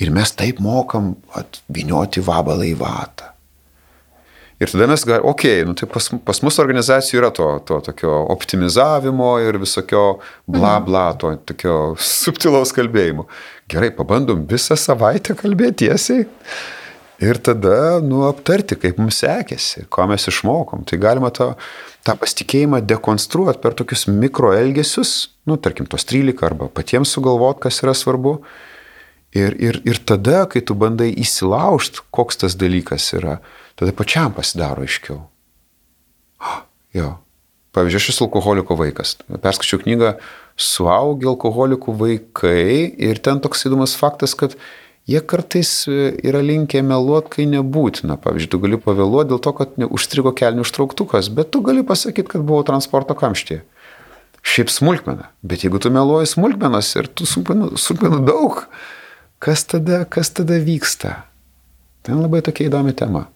[0.00, 3.34] Ir mes taip mokam atvinioti vabalą į vatą.
[4.60, 7.78] Ir tada mes galime, okei, okay, nu, tai pas, pas mus organizacijų yra to, to
[7.86, 10.84] tokio optimizavimo ir visokio bla mhm.
[10.84, 11.76] bla, to tokio
[12.20, 13.24] subtilaus kalbėjimo.
[13.72, 16.26] Gerai, pabandom visą savaitę kalbėti tiesiai.
[17.20, 20.86] Ir tada, nu, aptarti, kaip mums sekėsi, ko mes išmokom.
[20.88, 21.50] Tai galima to,
[22.04, 25.14] tą pasitikėjimą dekonstruoti per tokius mikroelgesius,
[25.48, 28.38] nu, tarkim, tos 13 arba patiems sugalvoti, kas yra svarbu.
[29.36, 33.38] Ir, ir, ir tada, kai tu bandai įsilaužti, koks tas dalykas yra,
[33.78, 35.20] tada pačiam pasidaro aiškiau.
[36.96, 37.12] Jo.
[37.70, 39.14] Pavyzdžiui, aš esu alkoholiko vaikas.
[39.30, 40.14] Perskaičiau knygą
[40.60, 44.56] Suaugi alkoholikų vaikai ir ten toks įdomus faktas, kad
[45.08, 48.18] jie kartais e, yra linkę meluoti, kai nebūtina.
[48.20, 52.44] Pavyzdžiui, tu gali pavėluoti dėl to, kad užstrigo kelnių užtrauktukas, bet tu gali pasakyti, kad
[52.46, 53.62] buvo transporto kamštyje.
[54.42, 55.30] Šiaip smulkmena.
[55.46, 58.64] Bet jeigu tu meluoji smulkmenas ir tu smulkmenų daug,
[59.42, 61.16] kas tada, kas tada vyksta?
[62.06, 63.26] Ten labai tokia įdomi tema.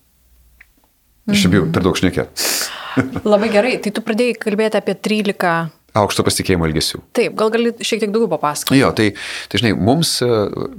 [1.28, 2.44] Aš jau per daug šnekėt.
[3.32, 3.78] labai gerai.
[3.82, 7.00] Tai tu pradėjai kalbėti apie 13 aukšto pasitikėjimo ilgesių.
[7.14, 8.80] Taip, gal gali šiek tiek daugiau papasakoti.
[8.80, 9.12] Jo, tai,
[9.50, 10.28] tai žinai, mums e,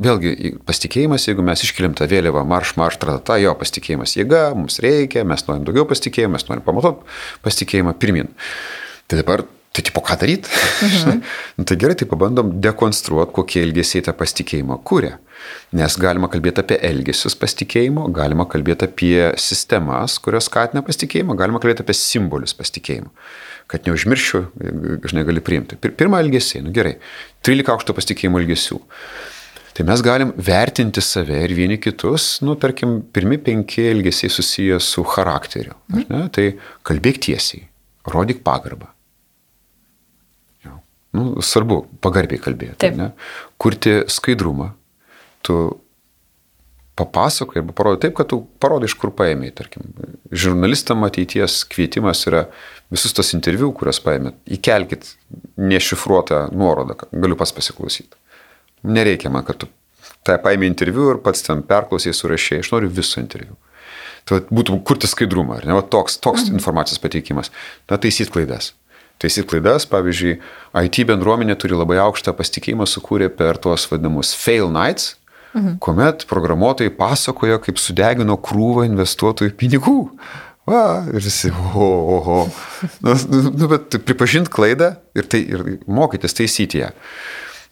[0.04, 5.24] vėlgi pasitikėjimas, jeigu mes iškeliam tą vėliavą marš, marš, tratata, jo pasitikėjimas jėga, mums reikia,
[5.28, 7.08] mes norim daugiau pasitikėjimo, mes norim pamatuoti
[7.48, 8.34] pasitikėjimą pirmin.
[9.08, 10.48] Tai dabar Tai tipo, ką daryti?
[10.88, 11.22] Mhm.
[11.58, 15.16] nu, tai gerai, tai pabandom dekonstruoti, kokie elgesiai tą pasitikėjimą kūrė.
[15.76, 21.84] Nes galima kalbėti apie elgesius pasitikėjimo, galima kalbėti apie sistemas, kurios skatina pasitikėjimą, galima kalbėti
[21.84, 23.12] apie simbolius pasitikėjimo.
[23.72, 24.46] Kad neužmirščiau,
[25.10, 25.78] žinai, gali priimti.
[25.84, 26.96] Pirmą elgesį, nu gerai,
[27.44, 28.80] 13 aukšto pasitikėjimo elgesių.
[29.76, 35.04] Tai mes galim vertinti save ir vieni kitus, nu, tarkim, pirmi penki elgesiai susiję su
[35.04, 35.76] charakteriu.
[35.92, 36.30] Mhm.
[36.32, 36.52] Tai
[36.88, 37.66] kalbėk tiesiai,
[38.08, 38.95] rodyk pagarbą.
[41.16, 42.92] Nu, svarbu pagarbiai kalbėti.
[43.62, 44.74] Kurti skaidrumą.
[45.46, 45.56] Tu
[46.96, 49.52] papasakoji arba parodai taip, kad tu parodai, iš kur paėmė.
[49.56, 49.88] Tarkim,
[50.32, 52.46] žurnalistam ateities kvietimas yra
[52.94, 55.10] visus tos interviu, kurias paėmė, įkelkit
[55.60, 58.16] nešifruotą nuorodą, galiu pas pasiklausyti.
[58.86, 59.70] Nereikia man, kad tu
[60.26, 63.58] tą paėmė interviu ir pats ten perklausai, surašė, aš noriu viso interviu.
[64.26, 66.58] Tai būtų kurti skaidrumą, ar ne, va, toks, toks mhm.
[66.58, 67.52] informacijos pateikimas.
[67.92, 68.72] Na, taisyt klaidas.
[69.22, 70.40] Taisyt klaidas, pavyzdžiui,
[70.86, 75.16] IT bendruomenė turi labai aukštą pasitikėjimą sukūrė per tuos vadinamus fail nights,
[75.54, 75.78] mhm.
[75.84, 80.00] kuomet programuotojai pasakojo, kaip sudegino krūvą investuotojų pinigų.
[80.66, 82.38] Va, ir visi, oho, oho.
[83.06, 83.14] Nu,
[83.54, 86.90] nu, bet pripažint klaidą ir, tai, ir mokytis taisyti ją.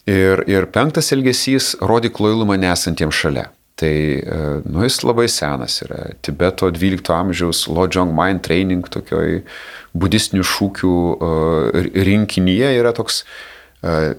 [0.10, 3.47] Ir, ir penktas elgesys- rodyk lojalumą nesantiems šalia.
[3.75, 6.12] Tai, e, nu, jis labai senas yra.
[6.21, 9.41] Tibeto 12 amžiaus Lojong Mind Training tokioj
[9.97, 13.21] budistinių šūkių uh, rinkinyje yra toks
[13.86, 14.13] uh,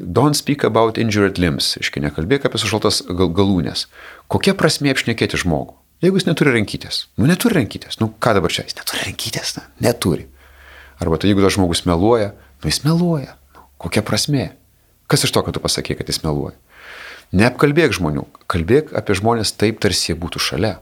[0.00, 3.84] Don't speak about injured limbs, iškai nekalbėk apie sušaltas gal, galūnės.
[4.32, 5.74] Kokia prasmė apšnekėti žmogų?
[6.00, 7.02] Jeigu jis neturi rankytės.
[7.20, 7.98] Nu, neturi rankytės.
[8.00, 8.64] Nu, ką dabar čia?
[8.64, 9.52] Jis neturi rankytės.
[9.58, 10.24] Na, neturi.
[11.02, 12.30] Arba tai jeigu tas žmogus meluoja,
[12.62, 13.34] nu, jis meluoja.
[13.56, 14.46] Nu, kokia prasmė?
[15.10, 16.56] Kas iš to, kad tu pasakė, kad jis meluoja?
[17.36, 20.76] Neapkalbėk žmonių, kalbėk apie žmonės taip, tarsi jie būtų šalia.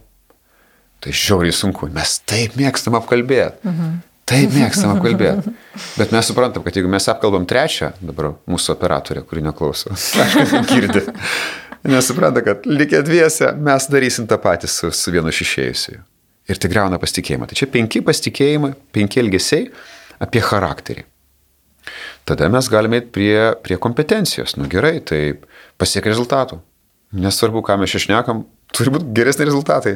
[1.04, 3.68] Tai žiauriai sunku, mes taip mėgstam apkalbėti.
[3.68, 3.98] Mhm.
[4.28, 5.52] Taip mėgstam apkalbėti.
[5.96, 9.94] Bet mes suprantam, kad jeigu mes apkalbam trečią, dabar mūsų operatorė, kuri neklauso,
[10.72, 11.04] girdi,
[11.88, 16.00] nesupranta, kad likę dviese mes darysim tą patį su, su vienu iš išėjusiu.
[16.48, 17.48] Ir tai greuna pasitikėjimą.
[17.48, 19.68] Tai čia penki pasitikėjimai, penki elgesiai
[20.24, 21.04] apie charakterį.
[22.28, 24.56] Tada mes galime eiti prie, prie kompetencijos.
[24.60, 25.38] Nu gerai, tai
[25.78, 26.60] pasiek rezultatų.
[27.16, 29.94] Nesvarbu, ką mes išnekam, turi būti geresni rezultatai.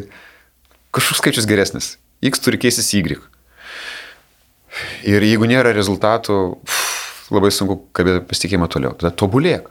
[0.94, 1.96] Kažkoks skaičius geresnis.
[2.24, 3.18] X turi keistis Y.
[5.04, 8.96] Ir jeigu nėra rezultatų, pff, labai sunku kalbėti pasitikėjimą toliau.
[8.96, 9.68] Tada tobulėk.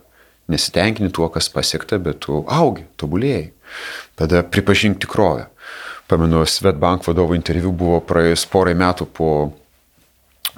[0.52, 3.52] Nesitenkini tuo, kas pasiekta, bet tu augi, tobulėjai.
[4.20, 5.48] Tada pripažink tikrovę.
[6.12, 9.30] Pamenu, Svetbank vadovo interviu buvo praėjus porai metų po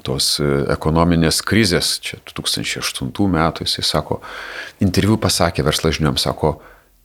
[0.06, 4.20] tos e, ekonominės krizės, čia 2008 metų, jisai sako,
[4.84, 6.58] interviu pasakė verslas žiniom, sako,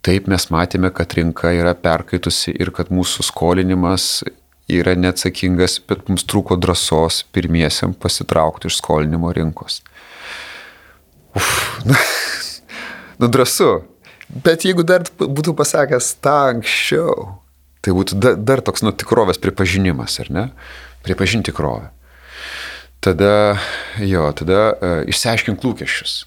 [0.06, 4.22] taip mes matėme, kad rinka yra perkaitusi ir kad mūsų skolinimas
[4.68, 9.80] yra neatsakingas, bet mums trūko drąsos pirmiesiam pasitraukti iš skolinimo rinkos.
[11.36, 11.52] Uf,
[11.88, 11.96] nu,
[13.20, 13.72] nu drąsu.
[14.28, 17.38] Bet jeigu dar būtų pasakęs tą anksčiau,
[17.80, 20.44] tai būtų dar, dar toks nu tikrovės pripažinimas, ar ne?
[21.06, 21.88] Pripažinti tikrovę.
[23.04, 23.58] Tada,
[24.02, 26.24] jo, tada uh, išsiaiškink lūkesčius.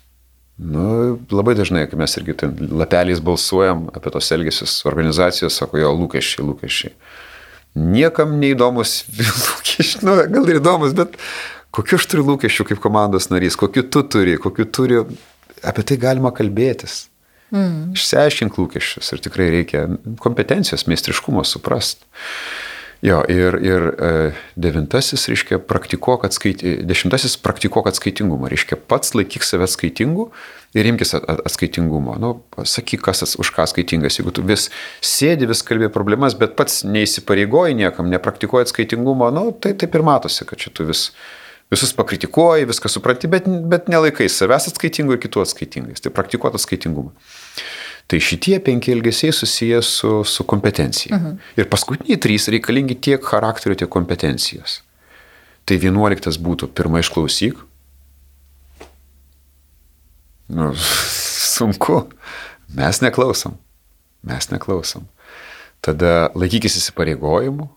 [0.62, 2.36] Nu, labai dažnai, kai mes irgi
[2.70, 6.94] lapeliais balsuojam apie tos elgesius organizacijos, sako, jo, lūkesčiai, lūkesčiai.
[7.82, 9.02] Niekam neįdomus
[9.48, 11.18] lūkesčiai, nu, gal ir įdomus, bet
[11.74, 15.02] kokiu aš turiu lūkesčių kaip komandos narys, kokiu tu turi, kokiu turi,
[15.66, 17.08] apie tai galima kalbėtis.
[17.52, 17.92] Mm.
[17.98, 19.88] Išsiaiškink lūkesčius ir tikrai reikia
[20.24, 22.06] kompetencijos, meistriškumo suprast.
[23.02, 24.10] Jo, ir, ir e,
[24.62, 30.28] devintasis, reiškia, praktikuok atskaiti, dešimtasis praktikuok atskaitingumą, reiškia, pats laikyk save atskaitingu
[30.78, 32.20] ir imkis atskaitingumo.
[32.22, 34.20] Nu, sakyk, kas už ką atskaitingas.
[34.20, 34.68] Jeigu tu vis
[35.02, 40.46] sėdi, vis kalbė problemas, bet pats neįsipareigoji niekam, nepraktikuoji atskaitingumo, nu, tai taip ir matosi,
[40.46, 41.08] kad čia tu vis,
[41.74, 46.06] visus pakritikuoji, viską supranti, bet, bet nelaikai savęs atskaitingu ir kitų atskaitingais.
[46.06, 47.18] Tai praktikuoti atskaitingumą.
[48.12, 51.16] Tai šitie penki elgesiai susiję su, su kompetencija.
[51.16, 51.36] Mhm.
[51.56, 54.82] Ir paskutiniai trys reikalingi tiek charakterio, tiek kompetencijos.
[55.64, 57.62] Tai vienuoliktas būtų pirmą išklausyk.
[60.52, 60.74] Nu,
[61.56, 62.02] sunku.
[62.76, 63.56] Mes neklausom.
[64.28, 65.08] Mes neklausom.
[65.82, 67.70] Tada laikykis įsipareigojimų.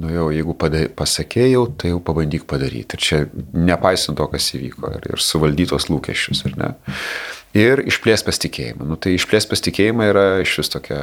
[0.00, 2.94] Nu jau, jeigu padai, pasakėjau, tai jau pabandyk padaryti.
[2.94, 3.18] Ir čia
[3.52, 4.94] nepaisant to, kas įvyko.
[4.96, 6.70] Ir, ir suvaldytos lūkesčius, ar ne?
[7.56, 8.86] Ir išplės pasitikėjimą.
[8.88, 11.00] Nu, tai išplės pasitikėjimą yra iš vis tokia,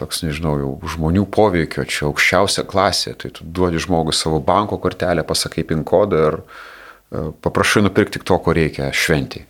[0.00, 3.16] toks, nežinau, jau žmonių poveikio, čia aukščiausia klasė.
[3.20, 8.28] Tai tu duodi žmogui savo banko kortelę, pasakai pin kodą ir e, paprašai nupirkti tik
[8.28, 9.46] to, ko reikia šventiai.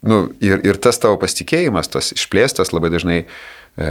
[0.00, 3.26] Nu, ir, ir tas tavo pasitikėjimas, tas išplėstas labai dažnai e,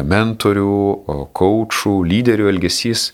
[0.01, 3.11] mentorių, coachų, lyderių elgesys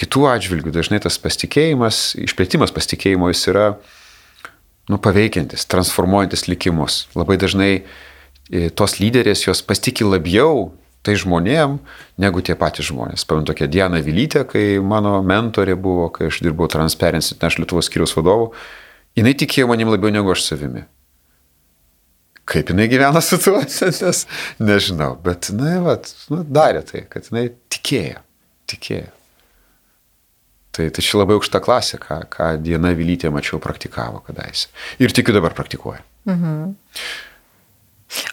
[0.00, 3.66] kitų atžvilgių dažnai tas pasitikėjimas, išplėtimas pasitikėjimo jis yra
[4.92, 7.06] nu, paveikiantis, transformuojantis likimus.
[7.16, 10.70] Labai dažnai e, tos lyderės jos pasitikė labiau
[11.02, 11.78] tai žmonėm,
[12.22, 13.26] negu tie patys žmonės.
[13.26, 18.14] Pamenu tokia Diana Vilytė, kai mano mentorė buvo, kai aš dirbau Transparency International Lietuvos skyriaus
[18.14, 18.52] vadovu,
[19.18, 20.84] jinai tikėjo manim labiau negu aš savimi.
[22.52, 23.58] Kaip jinai gyvena su tuo,
[24.04, 24.22] nes
[24.62, 28.22] nežinau, bet jinai vat, nu, darė tai, kad jinai tikėjo,
[28.70, 29.10] tikėjo.
[30.72, 34.70] Tai, tai čia labai aukšta klasė, ką, ką Diena Vilytė mačiau praktikavo kadaise.
[35.02, 36.00] Ir tikiu dabar praktikuoja.
[36.28, 36.72] Mhm.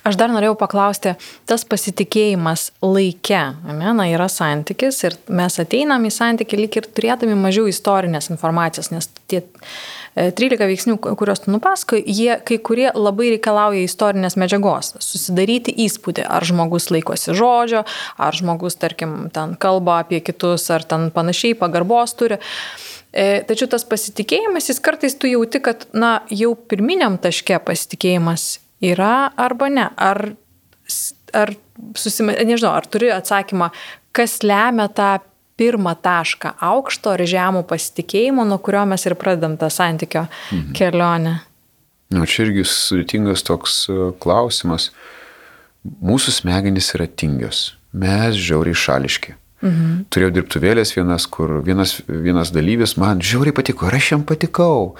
[0.03, 1.13] Aš dar norėjau paklausti,
[1.47, 7.69] tas pasitikėjimas laike, na, yra santykis ir mes ateinam į santykį lyg ir turėdami mažiau
[7.71, 9.39] istorinės informacijos, nes tie
[10.15, 16.25] 13 e, veiksnių, kuriuos tu nupasakoji, jie kai kurie labai reikalauja istorinės medžiagos, susidaryti įspūdį,
[16.25, 17.83] ar žmogus laikosi žodžio,
[18.17, 22.39] ar žmogus, tarkim, ten kalba apie kitus, ar ten panašiai pagarbos turi.
[23.09, 29.31] E, tačiau tas pasitikėjimas, jis kartais tu jauti, kad, na, jau pirminiam taške pasitikėjimas yra
[29.39, 29.87] arba ne.
[29.97, 30.31] Ar,
[31.33, 31.55] ar
[31.97, 33.71] susime, nežinau, ar turi atsakymą,
[34.15, 35.17] kas lemia tą
[35.59, 40.71] pirmą tašką aukšto ar žemų pasitikėjimo, nuo kurio mes ir pradedam tą santykio mhm.
[40.77, 41.35] kelionę.
[42.09, 44.89] Na, čia irgi sudėtingas toks e, klausimas.
[45.85, 47.75] Mūsų smegenys yra tingios.
[47.93, 49.35] Mes žiauriai šališki.
[49.59, 50.05] Mhm.
[50.13, 54.95] Turėjau dirbtuvėlės vienas, kur vienas, vienas dalyvis man žiauriai patiko ir aš jam patikau.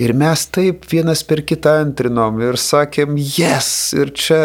[0.00, 4.38] Ir mes taip vienas per kitą antrinom ir sakėm, yes, ir čia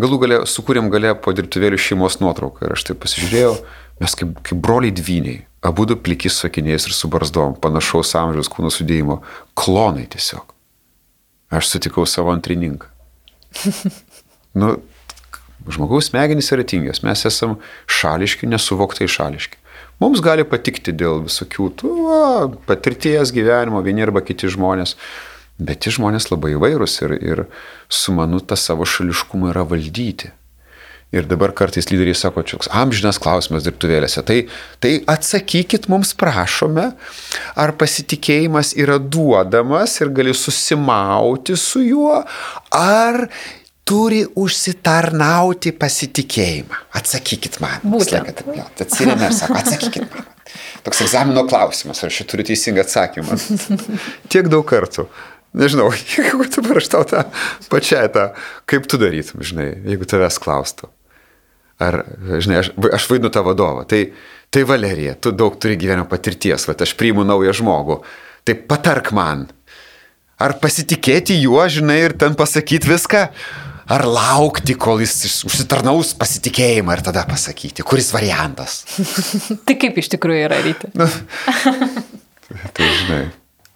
[0.00, 2.66] galų galę sukūrėm galę po dirbtuvėlių šeimos nuotrauką.
[2.66, 3.52] Ir aš taip pasižiūrėjau,
[4.00, 8.72] mes kaip, kaip broliai dvyniai, abu du plikis sakiniais ir su barzdom, panašaus amžiaus kūno
[8.72, 9.20] sudėjimo,
[9.58, 10.54] klonai tiesiog.
[11.50, 12.88] Aš sutikau savo antrininką.
[14.60, 14.76] nu,
[15.68, 17.58] žmogaus smegenys yra tingios, mes esam
[17.90, 19.58] šališki, nesuvoktai šališki.
[20.00, 22.22] Mums gali patikti dėl visokių tų va,
[22.68, 24.94] patirties gyvenimo, vieni arba kiti žmonės,
[25.60, 27.42] bet tie žmonės labai įvairūs ir, ir
[27.92, 30.32] su manu tą savo šališkumą yra valdyti.
[31.10, 34.22] Ir dabar kartais lyderiai sako, čia amžinas klausimas dirbtuvėlėse.
[34.26, 34.36] Tai,
[34.78, 36.84] tai atsakykit mums prašome,
[37.58, 42.20] ar pasitikėjimas yra duodamas ir gali susimauti su juo,
[42.78, 43.24] ar
[43.90, 46.78] turi užsitarnauti pasitikėjimą.
[47.00, 47.82] Atsakykit man.
[47.90, 48.44] Būtent.
[48.86, 50.30] Atsirėmė ir sako, atsakykit man.
[50.86, 53.34] Toks egzamino klausimas, ar aš turiu teisingą atsakymą.
[54.30, 55.08] Tiek daug kartų.
[55.58, 57.26] Nežinau, jeigu dabar aš tau tą
[57.72, 58.28] pačią tą,
[58.70, 60.86] kaip tu darytum, žinai, jeigu tavęs klaustų.
[61.80, 62.02] Ar,
[62.42, 63.86] žinai, aš, aš vaidinu tą vadovą.
[63.88, 64.02] Tai,
[64.52, 68.00] tai Valerija, tu daug turi gyvenimo patirties, va, aš priimu naują žmogų.
[68.44, 69.48] Tai patark man.
[70.40, 73.24] Ar pasitikėti juo, žinai, ir ten pasakyti viską,
[73.90, 78.84] ar laukti, kol jis užsitarnaus pasitikėjimą ir tada pasakyti, kuris variantas.
[79.66, 80.92] tai kaip iš tikrųjų yra ryti?
[80.96, 81.08] Nu,
[82.76, 83.24] tai žinai.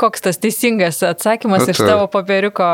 [0.00, 2.66] Koks tas teisingas atsakymas nu, iš tavo papieriuko?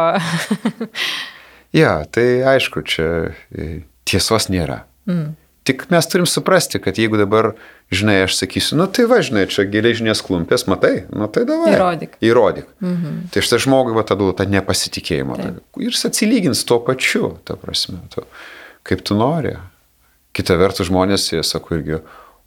[1.80, 3.08] ja, tai aišku, čia
[3.52, 4.84] e, tiesos nėra.
[5.10, 5.30] Mm.
[5.68, 7.50] Tik mes turim suprasti, kad jeigu dabar,
[7.92, 11.74] žinai, aš sakysiu, nu tai va, žinai, čia geležinės klumpės, matai, nu tai davai.
[11.74, 12.14] Įrodyk.
[12.24, 12.70] Įrodyk.
[12.80, 13.18] Mhm.
[13.34, 15.36] Tai štai žmogui va tada tą nepasitikėjimą.
[15.36, 15.60] Taip.
[15.84, 18.24] Ir jis atsilygins tuo pačiu, ta prasme, tu,
[18.88, 19.58] kaip tu nori.
[20.32, 22.00] Kita vertus žmonės, jie sako irgi,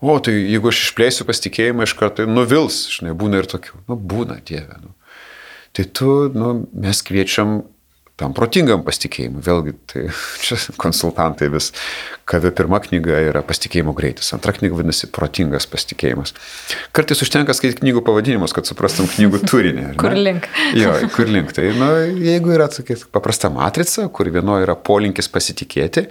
[0.03, 3.83] o tai jeigu aš išplėsiu pasitikėjimą iš karto, nuvils, žinai, būna ir tokių.
[3.91, 4.79] Nu, būna, Dieve.
[4.81, 4.95] Nu.
[5.73, 7.61] Tai tu, nu, mes kviečiam
[8.19, 9.41] tam protingam pasitikėjimui.
[9.43, 10.03] Vėlgi, tai
[10.43, 11.71] čia konsultantai vis,
[12.29, 16.35] kad pirma knyga yra pasitikėjimo greitis, antra knyga vadinasi protingas pasitikėjimas.
[16.95, 19.87] Kartais užtenka skaityti knygų pavadinimus, kad suprastum knygų turinį.
[20.01, 20.47] kur link?
[20.83, 21.55] jo, kur link.
[21.57, 21.89] Tai nu,
[22.21, 26.07] jeigu yra tokia paprasta matrica, kur vienoje yra polinkis pasitikėti,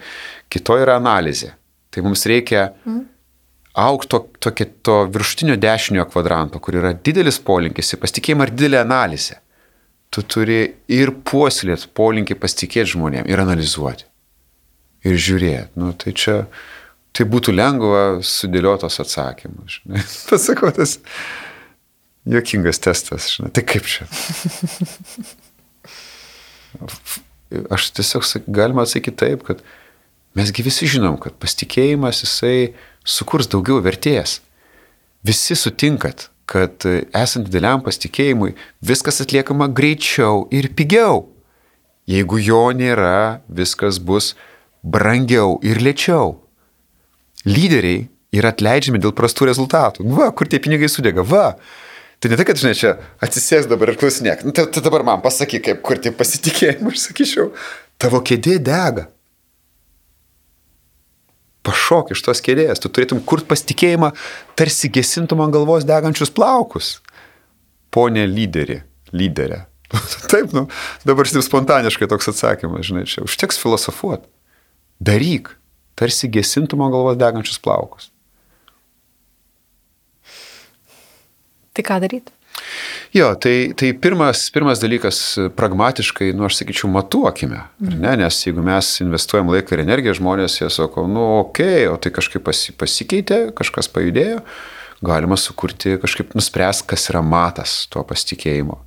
[0.53, 1.55] kitoje yra analizė.
[1.93, 3.01] Tai mums reikia mm.
[3.79, 9.39] aukto tokio to viršutinio dešiniojo kvadranto, kur yra didelis polinkis į pasitikėjimą ir didelė analizė
[10.13, 10.61] tu turi
[10.93, 14.05] ir puoselėti polinkį pasitikėti žmonėm ir analizuoti.
[15.09, 15.73] Ir žiūrėti.
[15.81, 16.35] Nu, tai čia,
[17.17, 19.81] tai būtų lengva sudėliotos atsakymus.
[20.31, 20.99] Pasakau, tas
[22.29, 23.33] juokingas testas.
[23.35, 23.51] Žinai.
[23.57, 24.07] Tai kaip čia?
[27.73, 29.65] Aš tiesiog galima atsakyti taip, kad
[30.39, 32.73] mesgi visi žinom, kad pasitikėjimas jisai
[33.05, 34.41] sukurs daugiau vertės.
[35.27, 36.85] Visi sutinkat, kad
[37.17, 38.53] esant dideliam pasitikėjimui
[38.85, 41.27] viskas atliekama greičiau ir pigiau.
[42.11, 44.33] Jeigu jo nėra, viskas bus
[44.83, 46.35] brangiau ir lėčiau.
[47.47, 50.05] Lyderiai yra atleidžiami dėl prastų rezultatų.
[50.07, 51.57] Nu, va, kur tie pinigai sudega, va.
[52.23, 54.45] Tai ne tai, kad, žinai, čia atsisės dabar ir klausinėk.
[54.47, 57.49] Nu, tai, tai dabar man pasakyk, kaip kur tie pasitikėjimai, aš sakyčiau,
[58.03, 59.09] tavo kėdė dega.
[61.67, 64.13] Pašok iš tos kėdės, tu turėtum kurt pasitikėjimą,
[64.59, 66.97] tarsi gesintum ant galvos degančius plaukus.
[67.93, 68.81] Pone lyderi,
[69.15, 69.65] lyderė.
[70.33, 70.65] Taip, nu,
[71.05, 74.25] dabar taip spontaniškai toks atsakymas, žinai, čia užteks filosofuoti.
[75.05, 75.51] Daryk,
[75.99, 78.09] tarsi gesintum ant galvos degančius plaukus.
[81.77, 82.33] Tai ką daryti?
[83.13, 85.19] Jo, tai, tai pirmas, pirmas dalykas,
[85.57, 87.59] pragmatiškai, nu aš sakyčiau, matuokime.
[87.85, 88.15] Ne?
[88.17, 92.13] Nes jeigu mes investuojam laiką ir energiją, žmonės jie sako, nu okei, okay, o tai
[92.17, 94.39] kažkaip pasi, pasikeitė, kažkas pajudėjo,
[95.05, 98.81] galima sukurti, kažkaip nuspręsti, kas yra matas to pasitikėjimo.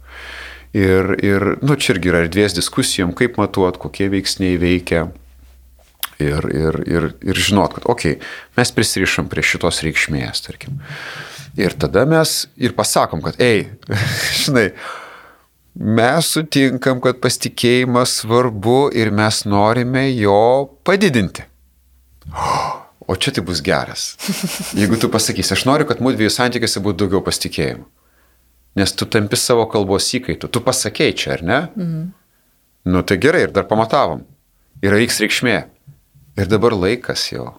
[0.73, 5.05] Ir, ir nu, čia irgi yra erdvės diskusijom, kaip matuot, kokie veiksniai veikia.
[6.17, 10.81] Ir, ir, ir, ir žinot, kad, okei, okay, mes prisirišam prie šitos reikšmės, tarkim.
[11.55, 13.69] Ir tada mes ir pasakom, kad, ei,
[14.43, 14.69] žinai,
[15.75, 21.47] mes sutinkam, kad pasitikėjimas svarbu ir mes norime jo padidinti.
[23.05, 24.15] O čia tai bus geras.
[24.79, 27.83] Jeigu tu pasakysi, aš noriu, kad mūsų dviejų santykiuose būtų daugiau pasitikėjimo.
[28.81, 30.49] Nes tu tampi savo kalbos įkaitų.
[30.49, 31.59] Tu pasakėjai čia, ar ne?
[31.75, 32.07] Mhm.
[32.89, 34.23] Nu tai gerai, ir dar pamatavom.
[34.81, 35.59] Yra X reikšmė.
[36.41, 37.51] Ir dabar laikas jau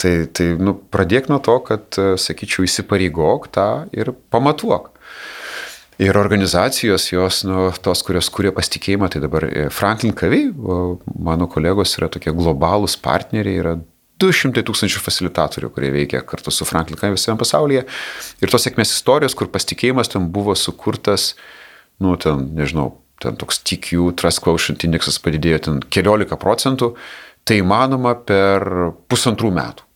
[0.00, 4.90] Tai, tai nu, pradėk nuo to, kad, e, sakyčiau, įsipareigok tą ir pamatuok.
[6.02, 10.48] Ir organizacijos, jos, nu, tos, kurios kūrė pasitikėjimą, tai dabar e, Franklin Covey,
[11.14, 13.76] mano kolegos yra tokie globalūs partneriai, yra
[14.22, 17.84] 200 tūkstančių facilitatorių, kurie veikia kartu su Franklin Covey visame pasaulyje.
[18.42, 21.32] Ir tos sėkmės istorijos, kur pasitikėjimas ten buvo sukurtas,
[22.02, 26.94] nu, ten, nežinau, ten toks TQ, Trust Quotient indeksas padidėjo ten keliolika procentų,
[27.44, 28.66] tai įmanoma per
[29.10, 29.88] pusantrų metų.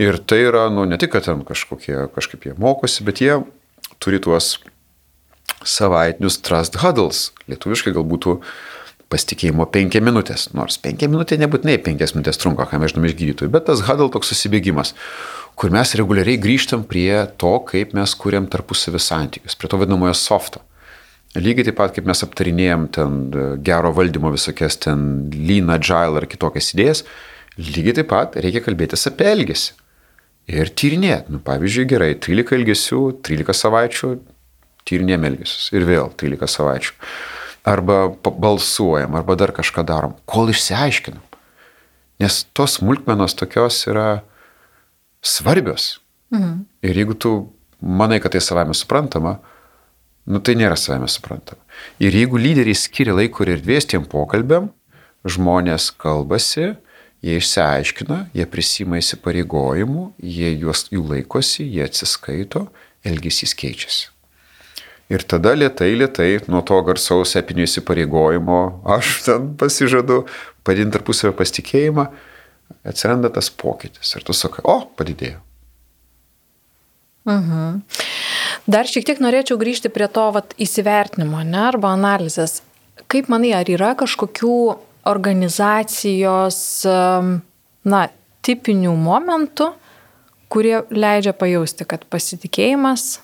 [0.00, 3.40] Ir tai yra, nu, ne tik, kad ten kažkokie, kažkaip jie mokosi, bet jie
[4.00, 4.54] turi tuos
[5.66, 7.26] savaitinius trust huddles.
[7.50, 8.30] Lietuviškai galbūt
[9.10, 10.48] pasitikėjimo penkia minutės.
[10.56, 14.08] Nors penkia minutė nebūtinai penkias minutės trunka, ką mes žinome iš gydytojų, bet tas huddle
[14.14, 14.94] toks susibėgimas,
[15.58, 20.62] kur mes reguliariai grįžtam prie to, kaip mes kūrėm tarpusavį santykius, prie to vadinamojo softo.
[21.38, 23.18] Lygiai taip pat, kaip mes aptarinėjom ten
[23.62, 27.04] gero valdymo visokias ten lean, agile ar kitokias idėjas,
[27.58, 29.76] lygiai taip pat reikia kalbėtis apie elgesį
[30.50, 31.30] ir tyrinėti.
[31.34, 34.10] Nu, pavyzdžiui, gerai, 13 ilgesių, 13 savaičių,
[34.88, 36.96] tyrinėjom elgesius ir vėl 13 savaičių.
[37.70, 41.22] Arba balsuojam, arba dar kažką darom, kol išsiaiškinam.
[42.20, 44.24] Nes tos smulkmenos tokios yra
[45.22, 46.00] svarbios.
[46.34, 46.64] Mhm.
[46.82, 47.32] Ir jeigu tu
[47.80, 49.38] manai, kad tai savame suprantama,
[50.26, 51.62] nu tai nėra savame suprantama.
[52.02, 54.68] Ir jeigu lyderiai skiria laiko ir erdvės tiem pokalbėm,
[55.24, 56.74] žmonės kalbasi,
[57.20, 62.64] Jie išsiaiškina, jie prisima įsipareigojimų, jie juos jų laikosi, jie atsiskaito,
[63.04, 64.08] elgesys keičiasi.
[65.12, 68.60] Ir tada lietai, lietai nuo to garsaus epinio įsipareigojimo,
[68.96, 70.22] aš ten pasižadu
[70.64, 72.06] padidinti tarpusavio pasitikėjimą,
[72.88, 74.14] atsiranda tas pokytis.
[74.16, 75.42] Ir tu sakai, o, padidėjo.
[77.28, 77.82] Mhm.
[78.68, 82.60] Dar šiek tiek norėčiau grįžti prie to vat, įsivertinimo, ne, arba analizės.
[83.10, 84.56] Kaip manai, ar yra kažkokių
[85.08, 88.00] organizacijos, na,
[88.44, 89.72] tipinių momentų,
[90.50, 93.20] kurie leidžia pajausti, kad pasitikėjimas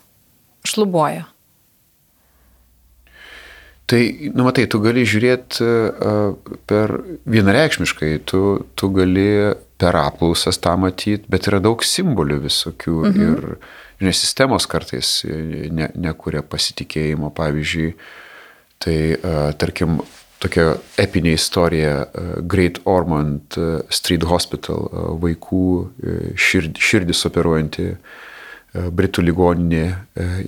[0.67, 1.27] šlubuoja.
[3.87, 4.01] Tai,
[4.35, 5.67] nu matai, tu gali žiūrėti
[6.67, 6.95] per
[7.31, 8.41] vienareikšmiškai, tu,
[8.75, 9.29] tu gali
[9.79, 13.29] per apklausas tą matyti, bet yra daug simbolių visokių mhm.
[13.29, 17.31] ir, ir sistemos kartais ne, nekuria pasitikėjimo.
[17.37, 17.95] Pavyzdžiui,
[18.83, 18.97] tai
[19.61, 20.01] tarkim,
[20.43, 23.57] tokia epinė istorija uh, Great Ormond
[23.95, 24.91] Street Hospital
[25.23, 25.65] vaikų
[26.37, 27.91] širdį, širdis operuojanti
[28.77, 29.85] Britų ligoninė.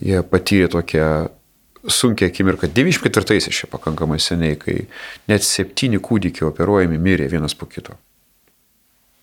[0.04, 1.08] Jie patyrė tokią
[1.88, 4.82] sunkia akimirka 94-aisiais čia pakankamai seniai, kai
[5.30, 7.96] net septyni kūdikiai operuojami mirė vienas po kito.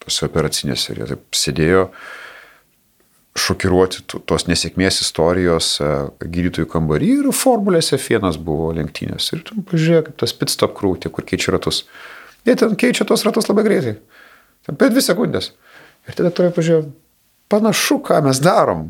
[0.01, 1.99] Tose operacinėse ir jie taip sėdėjo uh,
[3.35, 5.89] šokiruoti tos nesėkmės istorijos e,
[6.23, 9.27] gydytojų kambarį ir formulės F1 buvo lenktynės.
[9.35, 11.83] Ir tu pažiūrėk, kaip tas pit stop krūtė, kur keičia ratus.
[12.47, 13.97] Jie ten keičia tos ratus labai greitai.
[14.65, 15.51] Ten per dvi sekundės.
[16.07, 16.87] Ir tada tu pažiūrėjau,
[17.51, 18.87] panašu, ką mes darom.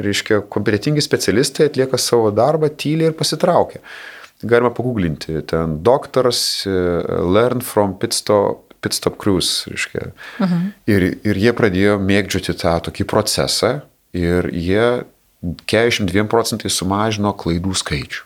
[0.00, 3.80] Reiškia, kompetitingi specialistai atlieka savo darbą tyliai ir pasitraukia.
[4.44, 5.38] Galima paguglinti.
[5.48, 8.16] Ten doktoras uh, learn from pit
[8.94, 10.12] stop pit stop cruise, reiškia.
[10.38, 10.70] -huh.
[10.86, 13.80] ir, ir jie pradėjo mėgdžioti tą tokį procesą
[14.12, 15.04] ir jie
[15.42, 18.22] 42 procentai sumažino klaidų skaičių.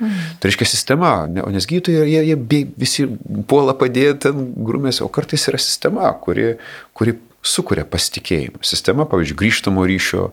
[0.00, 0.38] Mhm.
[0.40, 2.36] Tai reiškia sistema, nes gydytojai, jie, jie
[2.76, 3.06] visi
[3.46, 6.56] puola padėti ten grumėse, o kartais yra sistema, kuri,
[6.96, 8.62] kuri sukuria pasitikėjimą.
[8.64, 10.30] Sistema, pavyzdžiui, grįžtamo ryšio,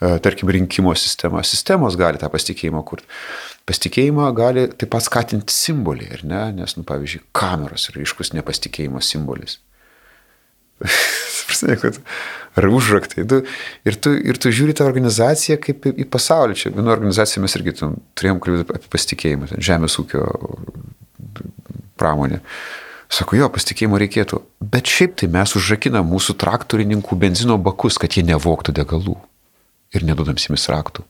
[0.00, 1.44] e, tarkim, rinkimo sistema.
[1.44, 3.04] Sistemos gali tą pasitikėjimą kurti.
[3.68, 6.40] Pasitikėjimą gali taip pat skatinti simboliai, ar ne?
[6.58, 9.60] Nes, nu, pavyzdžiui, kameros yra ryškus nepasitikėjimo simbolis.
[12.58, 13.24] Ar užraktai.
[13.28, 13.38] Tu,
[13.88, 16.56] ir, tu, ir tu žiūri tą organizaciją kaip į, į pasaulį.
[16.58, 20.24] Čia viena organizacija mes irgi tam, turėjom kalbėti apie pasitikėjimą, ten, žemės ūkio
[22.00, 22.42] pramonė.
[23.12, 24.40] Sako, jo, pasitikėjimo reikėtų.
[24.72, 29.18] Bet šiaip tai mes užrakinam mūsų traktorininkų benzino bakus, kad jie nevoktų degalų.
[29.92, 31.04] Ir nedodam simis raktų.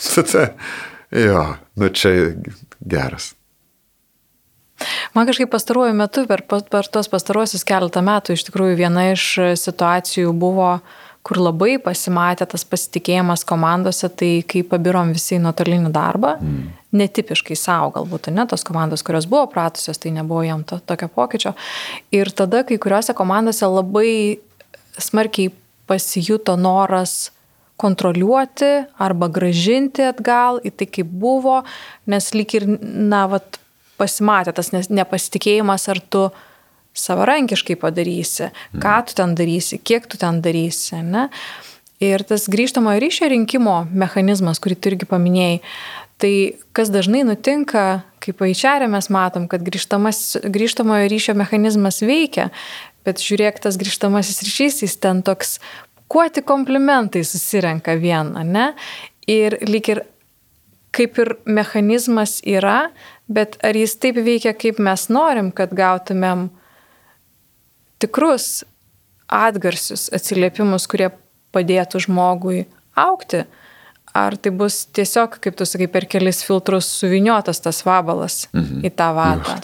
[0.00, 0.46] Tada,
[1.10, 1.44] jo,
[1.76, 2.32] nu čia
[2.80, 3.34] geras.
[5.12, 9.26] Man kažkaip pastaruoju metu, per, per tos pastaruosius keletą metų, iš tikrųjų viena iš
[9.60, 10.78] situacijų buvo,
[11.26, 16.70] kur labai pasimatė tas pasitikėjimas komandose, tai kai pabirom visi į nuotolinį darbą, mm.
[16.96, 21.52] netipiškai savo galbūt, ne tos komandos, kurios buvo pratusios, tai nebuvo jam to, tokio pokyčio.
[22.16, 24.14] Ir tada kai kuriuose komandose labai
[24.96, 25.52] smarkiai
[25.90, 27.34] pasijuto noras
[27.80, 28.70] kontroliuoti
[29.00, 31.62] arba gražinti atgal į tai, kaip buvo,
[32.10, 33.60] nes lyg ir, na, vat,
[34.00, 36.28] pasimatė tas nepasitikėjimas, ar tu
[36.96, 38.50] savarankiškai padarysi,
[38.82, 41.00] ką tu ten darysi, kiek tu ten darysi.
[41.06, 41.28] Ne?
[42.02, 45.60] Ir tas grįžtamojo ryšio rinkimo mechanizmas, kurį tu irgi paminėjai,
[46.20, 46.32] tai
[46.76, 52.50] kas dažnai nutinka, kaip aičiarė mes matom, kad grįžtamojo ryšio mechanizmas veikia,
[53.06, 55.58] bet žiūrėk, tas grįžtamasis ryšys, jis ten toks,
[56.10, 58.72] kuo tik komplimentai susirenka vieną, ne?
[59.30, 60.02] Ir lyg ir
[60.94, 62.90] kaip ir mechanizmas yra,
[63.30, 66.48] bet ar jis taip veikia, kaip mes norim, kad gautumėm
[68.02, 68.64] tikrus
[69.30, 71.12] atgarsius, atsiliepimus, kurie
[71.54, 72.64] padėtų žmogui
[72.98, 73.44] aukti,
[74.16, 78.82] ar tai bus tiesiog, kaip tu sakai, per kelis filtrus suviniotas tas vabalas mhm.
[78.86, 79.60] į tą vatą.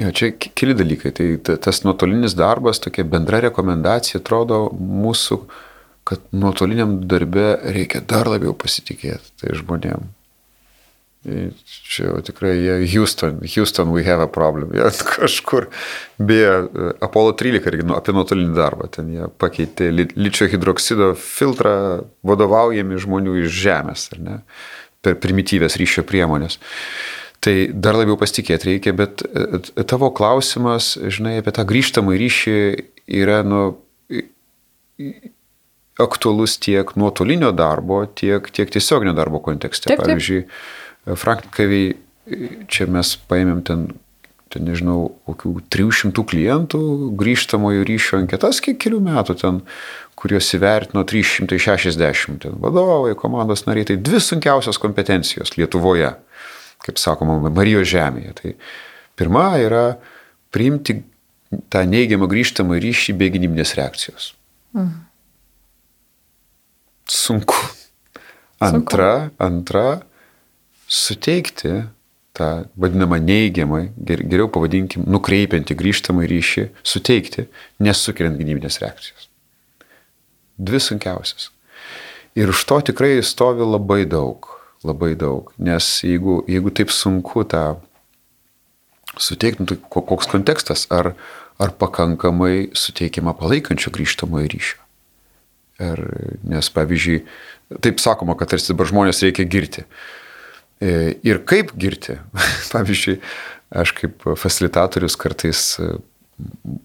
[0.00, 1.12] Jo, čia keli dalykai.
[1.14, 5.62] Tai tas nuotolinis darbas, tokia bendra rekomendacija atrodo mūsų uh,
[6.04, 10.12] kad nuotoliniam darbe reikia dar labiau pasitikėti tai žmonėm.
[11.24, 14.74] Čia jau tikrai, yeah, Houston, Houston, we have a problem.
[14.76, 15.70] Jie kažkur,
[16.20, 16.52] beje,
[17.04, 21.76] Apollo 13 irgi nu, apie nuotolinį darbą, ten jie pakeitė ličio hidroksido filtrą
[22.28, 24.38] vadovaujami žmonių iš Žemės, ar ne,
[25.00, 26.60] per primityvės ryšio priemonės.
[27.44, 32.58] Tai dar labiau pasitikėti reikia, bet e, tavo klausimas, žinai, apie tą grįžtamą ryšį
[33.20, 33.66] yra, nu,
[36.00, 39.90] aktualus tiek nuotolinio darbo, tiek, tiek tiesioginio darbo kontekste.
[39.90, 40.08] Taip, taip.
[40.08, 40.40] Pavyzdžiui,
[41.20, 41.92] Frankkaviai,
[42.72, 43.84] čia mes paėmėm ten,
[44.52, 46.80] ten, nežinau, kokių 300 klientų
[47.20, 49.60] grįžtamojo ryšio anketas kiek kelių metų ten,
[50.18, 53.90] kuriuos įvertino 360 ten, vadovai, komandos nariai.
[53.92, 56.14] Tai dvi sunkiausios kompetencijos Lietuvoje,
[56.84, 58.36] kaip sakoma, Marijos žemėje.
[58.40, 58.54] Tai
[59.18, 59.86] pirma yra
[60.54, 61.00] priimti
[61.70, 64.32] tą neigiamą grįžtamą ryšį be gynybinės reakcijos.
[64.76, 65.02] Mhm
[67.06, 67.54] sunku.
[68.58, 69.34] Antra, sunku.
[69.38, 70.02] antra,
[70.86, 71.84] suteikti
[72.34, 77.46] tą vadinamą neigiamą, geriau pavadinkim, nukreipiantį grįžtamą ryšį, suteikti,
[77.78, 79.28] nesukeliant gynybinės reakcijos.
[80.58, 81.52] Dvi sunkiausias.
[82.34, 84.48] Ir už to tikrai stovi labai daug,
[84.84, 85.52] labai daug.
[85.58, 87.64] Nes jeigu, jeigu taip sunku tą
[89.20, 91.14] suteikti, nu, tai koks kontekstas, ar,
[91.62, 94.80] ar pakankamai suteikiama palaikančio grįžtamojo ryšio.
[95.82, 96.00] Ir,
[96.46, 97.24] nes, pavyzdžiui,
[97.82, 99.86] taip sakoma, kad tarsi dabar žmonės reikia girti.
[100.78, 102.18] E, ir kaip girti?
[102.74, 103.18] pavyzdžiui,
[103.74, 105.94] aš kaip facilitatorius kartais e,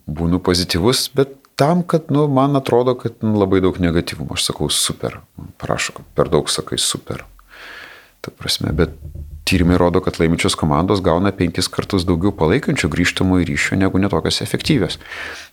[0.09, 4.37] būnu pozityvus, bet tam, kad, nu, man atrodo, kad nu, labai daug negatyvumo.
[4.37, 5.19] Aš sakau super,
[5.61, 7.25] prašau, per daug sakai super.
[8.25, 8.95] Ta prasme, bet
[9.49, 14.99] tyrimai rodo, kad laiminčios komandos gauna penkis kartus daugiau palaikančių grįžtamų ryšių negu netokios efektyvios.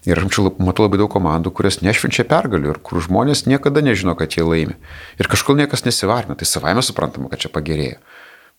[0.08, 4.36] Ir aš matau labai daug komandų, kurios nešvenčia pergalių ir kur žmonės niekada nežino, kad
[4.36, 4.76] jie laimi.
[5.16, 8.02] Ir kažkol niekas nesivarina, tai savaime suprantama, kad čia pagerėjo.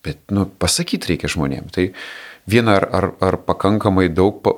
[0.05, 1.73] Bet, nu, pasakyti reikia žmonėms.
[1.75, 1.89] Tai
[2.49, 4.55] viena, ar, ar, ar pakankamai daug pa,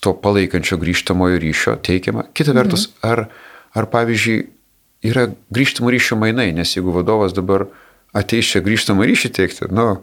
[0.00, 2.28] to palaikančio grįžtamojo ryšio teikiama.
[2.32, 3.12] Kita vertus, mhm.
[3.12, 3.24] ar,
[3.76, 4.42] ar pavyzdžiui,
[5.12, 7.66] yra grįžtamo ryšio mainai, nes jeigu vadovas dabar
[8.16, 9.68] ateis čia grįžtamą ryšį teikti.
[9.72, 10.02] Nu,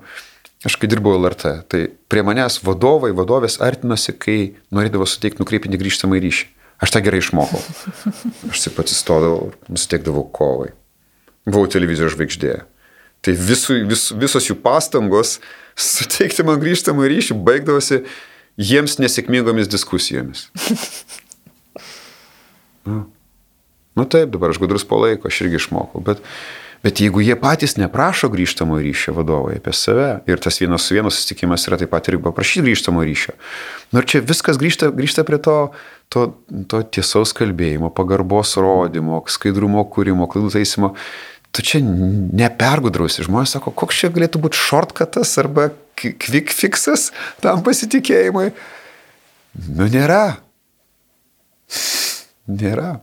[0.66, 1.82] aš kai dirbau LRT, tai
[2.12, 4.40] prie manęs vadovai, vadovės artinosi, kai
[4.76, 6.50] norėdavo suteikti nukreipinį grįžtamą ryšį.
[6.80, 7.60] Aš tą gerai išmokau.
[8.50, 10.72] Aš taip atsistodavau, nusteikdavau kovai.
[11.50, 12.54] Buvau televizijos žvaigždė.
[13.20, 15.38] Tai visų, vis, visos jų pastangos
[15.76, 18.06] suteikti man grįžtamą ryšį baigdavosi
[18.60, 20.48] jiems nesėkmingomis diskusijomis.
[22.88, 23.04] Nu,
[24.00, 26.24] nu taip, dabar aš gudrus po laiko, aš irgi išmokau, bet
[26.84, 31.12] Bet jeigu jie patys neprašo grįžtamo ryšio vadovai apie save ir tas vienas su vienu
[31.12, 33.36] susitikimas yra taip pat ir paprašyti grįžtamo ryšio.
[33.96, 35.58] Nors čia viskas grįžta, grįžta prie to,
[36.14, 36.30] to,
[36.72, 40.94] to tiesaus kalbėjimo, pagarbos rodymo, skaidrumo kūrimo, klaidų taisymo.
[41.52, 43.26] Tu čia nepergudrausi.
[43.26, 47.10] Žmonės sako, koks čia galėtų būti shortcutas arba quick fixas
[47.44, 48.52] tam pasitikėjimui.
[49.68, 50.38] Nu, nėra.
[52.48, 53.00] Nėra.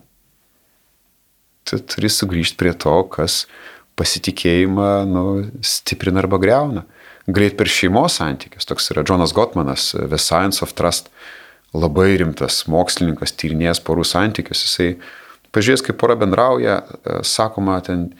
[1.67, 3.45] Tu turi sugrįžti prie to, kas
[3.97, 5.25] pasitikėjimą nu,
[5.65, 6.85] stiprina arba greuna.
[7.27, 8.67] Greit per šeimos santykius.
[8.69, 11.11] Toks yra Jonas Gottmanas, The Science of Trust.
[11.75, 14.63] Labai rimtas mokslininkas, tyrinėjęs porų santykius.
[14.63, 14.93] Jisai,
[15.55, 18.13] pažiūrėjęs, kaip pora bendrauja, e, sakoma, ten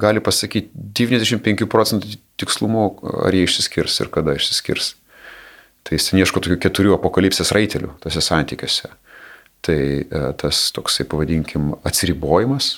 [0.00, 0.68] gali pasakyti
[1.00, 2.84] 95 procentų tikslumu,
[3.24, 4.94] ar jie išsiskirs ir kada išsiskirs.
[5.88, 8.92] Tai jis ieško tokių keturių apokalipsės raitelių tose santykiuose.
[9.64, 12.74] Tai e, tas toksai, pavadinkim, atsiribojimas,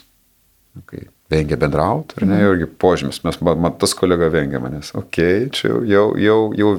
[0.89, 2.51] kai vengia bendrauti, ar ne, mhm.
[2.53, 6.73] irgi požymis, mes, mat, tas kolega vengia manęs, okei, okay, čia jau, jau, jau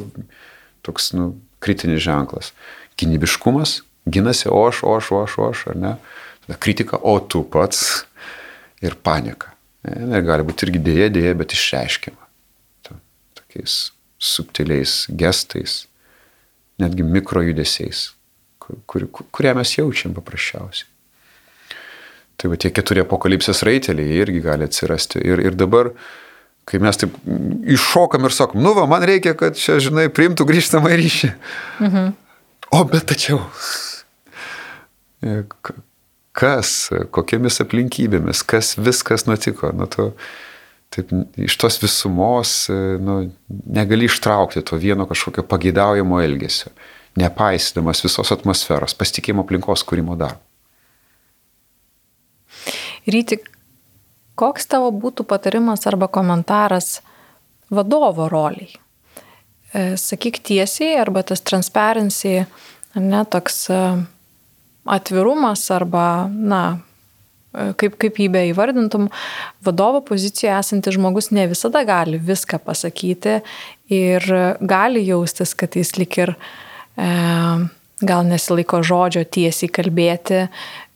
[0.85, 1.31] toks, nu,
[1.63, 2.51] kritinis ženklas.
[2.99, 3.79] Gynybiškumas,
[4.09, 5.93] ginasi, o aš, o aš, o aš, o aš, ar ne,
[6.45, 8.03] tada kritika, o tu pats
[8.83, 9.53] ir panika.
[9.83, 12.21] Ne, gali būti irgi dėja, dėja, bet išreiškiama.
[13.39, 13.77] Tokiais
[14.23, 15.83] subtiliais gestais,
[16.79, 18.05] netgi mikrojudesiais,
[18.61, 20.87] kur, kur, kurie mes jaučiam paprasčiausiai.
[22.37, 25.21] Tai va tie keturi apokalipsės raiteliai irgi gali atsirasti.
[25.21, 25.91] Ir, ir dabar,
[26.69, 27.15] kai mes taip
[27.75, 31.31] iššokam ir sakom, nu va, man reikia, kad čia, žinai, priimtų grįžtamą ryšį.
[31.83, 32.13] Mhm.
[32.73, 33.43] O bet tačiau.
[36.33, 36.71] Kas,
[37.13, 39.69] kokiamis aplinkybėmis, kas viskas nutiko.
[39.77, 40.09] Nu, tu,
[40.95, 42.55] taip, iš tos visumos
[43.03, 43.19] nu,
[43.77, 46.73] negali ištraukti to vieno kažkokio pageidaujamo elgesio,
[47.21, 50.41] nepaisydamas visos atmosferos, pasitikėjimo aplinkos kūrimo darbo.
[53.09, 53.39] Ryti,
[54.39, 57.01] koks tavo būtų patarimas arba komentaras
[57.73, 58.71] vadovo roliai?
[59.73, 62.43] E, sakyk tiesiai, arba tas transparency,
[62.95, 63.81] ne toks e,
[64.85, 66.61] atvirumas arba, na,
[67.51, 69.09] e, kaip, kaip jį beįvardintum,
[69.65, 73.39] vadovo pozicijoje esantis žmogus ne visada gali viską pasakyti
[73.93, 74.29] ir
[74.61, 77.09] gali jaustis, kad jis lik ir e,
[78.03, 80.45] gal nesilaiko žodžio tiesiai kalbėti,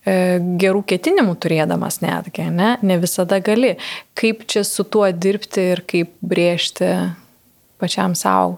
[0.08, 2.76] gerų ketinimų turėdamas netgi, ne?
[2.82, 3.76] ne visada gali.
[4.18, 6.93] Kaip čia su tuo dirbti ir kaip brėžti
[7.82, 8.58] pačiam savo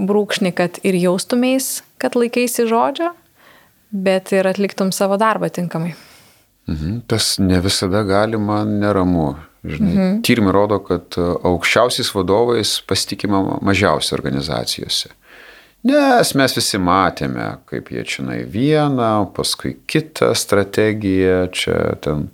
[0.00, 3.10] brūkšnį, kad ir jaustumės, kad laikaisi žodžio,
[3.90, 5.92] bet ir atliktum savo darbą tinkamai.
[6.70, 9.34] Mhm, tas ne visada gali man neramu.
[9.60, 10.20] Žinai, mhm.
[10.24, 15.10] Tyrimai rodo, kad aukščiausiais vadovais pasitikima mažiausiai organizacijose.
[15.80, 22.28] Nes mes visi matėme, kaip jie čia vieną, paskui kitą strategiją, čia ten.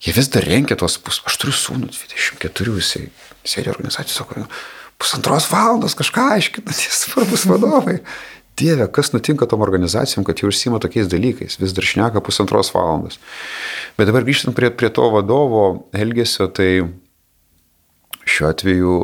[0.00, 1.20] Jie vis dar renkia tos pus.
[1.28, 3.04] Aš turiu sūnų 24, jisai
[3.46, 4.46] sėdė organizacijos, sako,
[4.98, 8.00] pusantros valandos kažką aiškina, tie svarbus vadovai.
[8.58, 13.20] Dieve, kas nutinka tom organizacijom, kad jie užsima tokiais dalykais, vis dar šneka pusantros valandos.
[14.00, 16.88] Bet dabar grįžtant prie, prie to vadovo elgesio, tai
[18.26, 18.96] šiuo atveju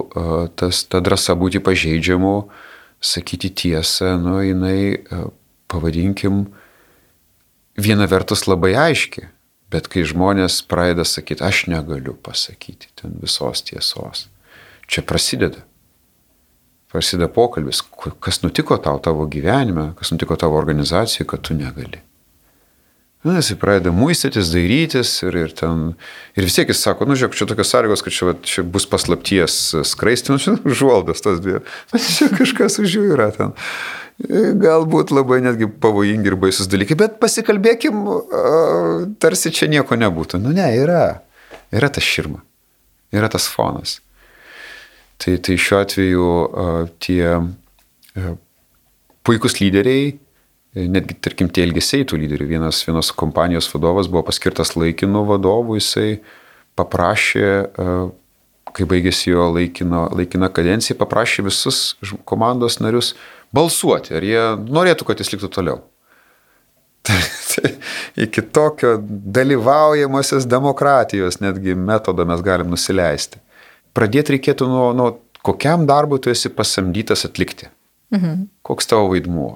[0.58, 2.64] tas, ta drąsa būti pažeidžiamu, uh,
[3.06, 5.22] sakyti tiesą, nu, jinai, e,
[5.70, 6.44] pavadinkim,
[7.78, 9.28] viena vertus labai aiški,
[9.72, 14.26] bet kai žmonės pradeda sakyti, aš negaliu pasakyti ten visos tiesos,
[14.90, 15.62] čia prasideda.
[16.90, 17.82] Prasideda pokalbis,
[18.22, 22.00] kas nutiko tau tavo gyvenime, kas nutiko tavo organizacijai, kad tu negali.
[23.26, 25.86] Na, jis pradeda muistytis, dairytis ir, ir ten.
[26.38, 28.86] Ir vis tiek jis sako, nu žiūrėk, čia tokios sąlygos, kad čia, va, čia bus
[28.86, 29.56] paslapties
[29.90, 31.58] skraistimas, čia užuoldas tas dvi.
[31.96, 33.56] Čia kažkas už jų yra ten.
[34.62, 37.98] Galbūt labai netgi pavojingi ir baisus dalykai, bet pasikalbėkim,
[39.20, 40.40] tarsi čia nieko nebūtų.
[40.40, 41.18] Nu ne, yra.
[41.74, 42.44] Yra ta širma.
[43.12, 43.98] Yra tas fonas.
[45.18, 46.30] Tai, tai šiuo atveju
[47.02, 47.34] tie
[49.26, 50.14] puikūs lyderiai
[50.76, 52.48] netgi, tarkim, tie elgesiai tų lyderių.
[52.50, 56.20] Vienas, vienos kompanijos vadovas buvo paskirtas laikinu vadovu, jisai
[56.76, 57.96] paprašė, e,
[58.76, 61.80] kai baigėsi jo laikino, laikina kadencija, paprašė visus
[62.28, 63.14] komandos narius
[63.56, 65.82] balsuoti, ar jie norėtų, kad jis liktų toliau.
[67.06, 67.20] Tai,
[67.52, 67.70] tai
[68.26, 73.38] iki tokio dalyvaujamosios demokratijos netgi metodą mes galim nusileisti.
[73.94, 75.06] Pradėti reikėtų nuo, nuo
[75.46, 77.70] kokiam darbui tu esi pasamdytas atlikti.
[78.10, 78.48] Mhm.
[78.66, 79.52] Koks tavo vaidmuo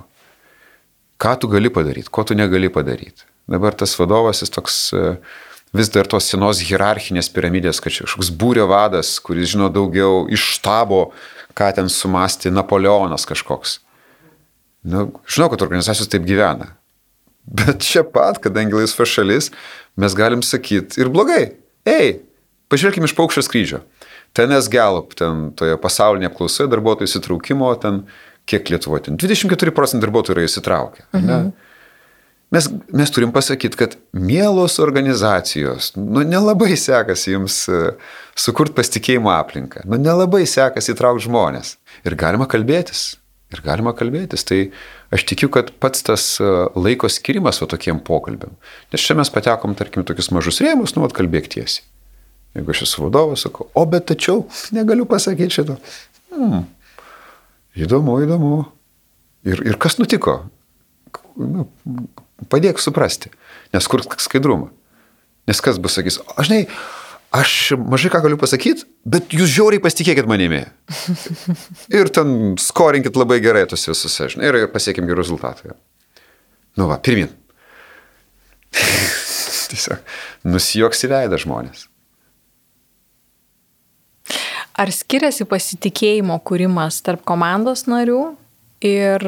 [1.20, 3.26] ką tu gali padaryti, ko tu negali padaryti.
[3.50, 5.04] Dabar tas vadovas jis toks e,
[5.76, 10.56] vis dar tos senos hierarchinės piramidės, kad čia kažkoks būrio vadas, kuris žino daugiau iš
[10.56, 11.10] štabo,
[11.58, 13.80] ką ten sumasti Napoleonas kažkoks.
[14.86, 16.72] Nu, žinau, kad organizacijos taip gyvena.
[17.44, 19.50] Bet čia pat, kadangi laisva šalis,
[20.00, 21.56] mes galim sakyti ir blogai.
[21.88, 22.20] Ei,
[22.72, 23.82] pažvelkime iš paukščio skrydžio.
[24.36, 28.04] Ten S-Gallup, ten toje pasaulinėje apklausoje darbuotojų įsitraukimo, ten
[28.50, 31.06] kiek Lietuvoje ten 24 procentų darbuotojų yra įsitraukę.
[31.16, 31.50] Mhm.
[32.50, 37.92] Mes, mes turim pasakyti, kad mielos organizacijos, nu nelabai sekasi jums e,
[38.34, 41.76] sukurti pasitikėjimo aplinką, nu nelabai sekasi įtraukti žmonės.
[42.02, 43.04] Ir galima kalbėtis.
[43.54, 44.42] Ir galima kalbėtis.
[44.46, 44.58] Tai
[45.14, 48.58] aš tikiu, kad pats tas e, laiko skirimas va tokiem pokalbėm.
[48.90, 51.86] Nes čia mes patekom, tarkim, tokius mažus rėmus, nu, atkalbėk tiesiai.
[52.58, 54.42] Jeigu aš esu vadovas, sakau, o bet tačiau
[54.74, 55.78] negaliu pasakyti šito.
[56.34, 56.66] Hmm.
[57.80, 58.54] Įdomu, įdomu.
[59.48, 60.42] Ir, ir kas nutiko?
[61.40, 61.66] Nu,
[62.52, 63.32] padėk suprasti.
[63.74, 64.70] Nes kur skaidrumą?
[65.48, 66.60] Nes kas bus sakys, aš žinai,
[67.34, 70.62] aš mažai ką galiu pasakyti, bet jūs žiauriai pasitikėkit manimi.
[71.98, 75.74] ir ten skorinkit labai gerai tos visus, žinai, ir, ir pasiekim gerų rezultatų.
[76.78, 77.32] Nu va, pirmin.
[79.70, 80.04] Tiesiog
[80.46, 81.89] nusijoks į veidą žmonės.
[84.80, 88.20] Ar skiriasi pasitikėjimo kūrimas tarp komandos narių
[88.86, 89.26] ir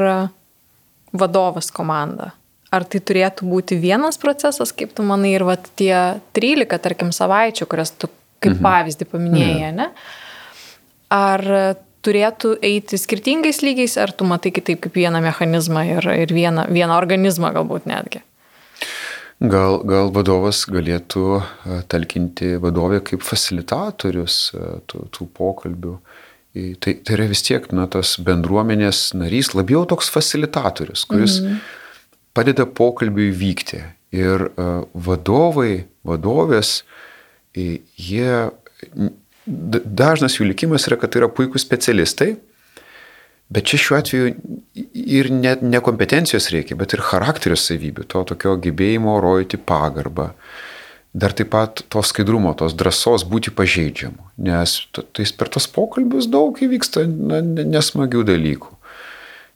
[1.12, 2.30] vadovas komanda?
[2.72, 5.92] Ar tai turėtų būti vienas procesas, kaip tu manai, ir vat, tie
[6.32, 8.09] 13, tarkim, savaičių, kurias tu
[8.40, 8.62] kaip mhm.
[8.64, 9.80] pavyzdį paminėjai, mhm.
[9.82, 9.90] ne?
[11.12, 11.44] Ar
[12.03, 16.96] turėtų eiti skirtingais lygiais, ar tu matai kitaip kaip vieną mechanizmą ir, ir vieną, vieną
[16.96, 18.24] organizmą galbūt netgi?
[19.43, 21.43] Gal, gal vadovas galėtų
[21.90, 24.53] talkinti vadovę kaip facilitatorius
[24.86, 25.97] tų, tų pokalbių.
[26.53, 31.62] Tai, tai yra vis tiek, na, tas bendruomenės narys, labiau toks facilitatorius, kuris mhm
[32.34, 33.82] padeda pokalbiui vykti.
[34.12, 36.82] Ir e, vadovai, vadovės,
[37.57, 38.32] jie,
[39.47, 42.34] dažnas jų likimas yra, kad tai yra puikūs specialistai,
[43.53, 44.34] bet čia šiuo atveju
[44.94, 50.32] ir net ne kompetencijos reikia, bet ir charakterio savybių, to tokio gebėjimo rodyti pagarbą.
[51.12, 54.78] Dar taip pat to skaidrumo, tos drąsos būti pažeidžiamu, nes
[55.12, 58.70] tais per tos pokalbius daug įvyksta na, nesmagių dalykų.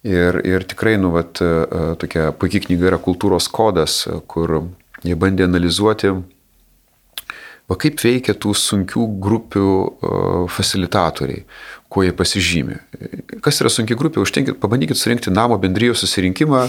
[0.07, 4.59] Ir, ir tikrai, nu, vat, e, tokia puikia knyga yra kultūros kodas, kur
[5.03, 6.13] jie bandė analizuoti,
[7.71, 9.71] va kaip veikia tų sunkių grupių
[10.53, 11.45] facilitatoriai,
[11.91, 12.79] kuo jie pasižymė.
[13.45, 16.65] Kas yra sunki grupė, užtenkit, pabandykit surinkti namo bendrijos susirinkimą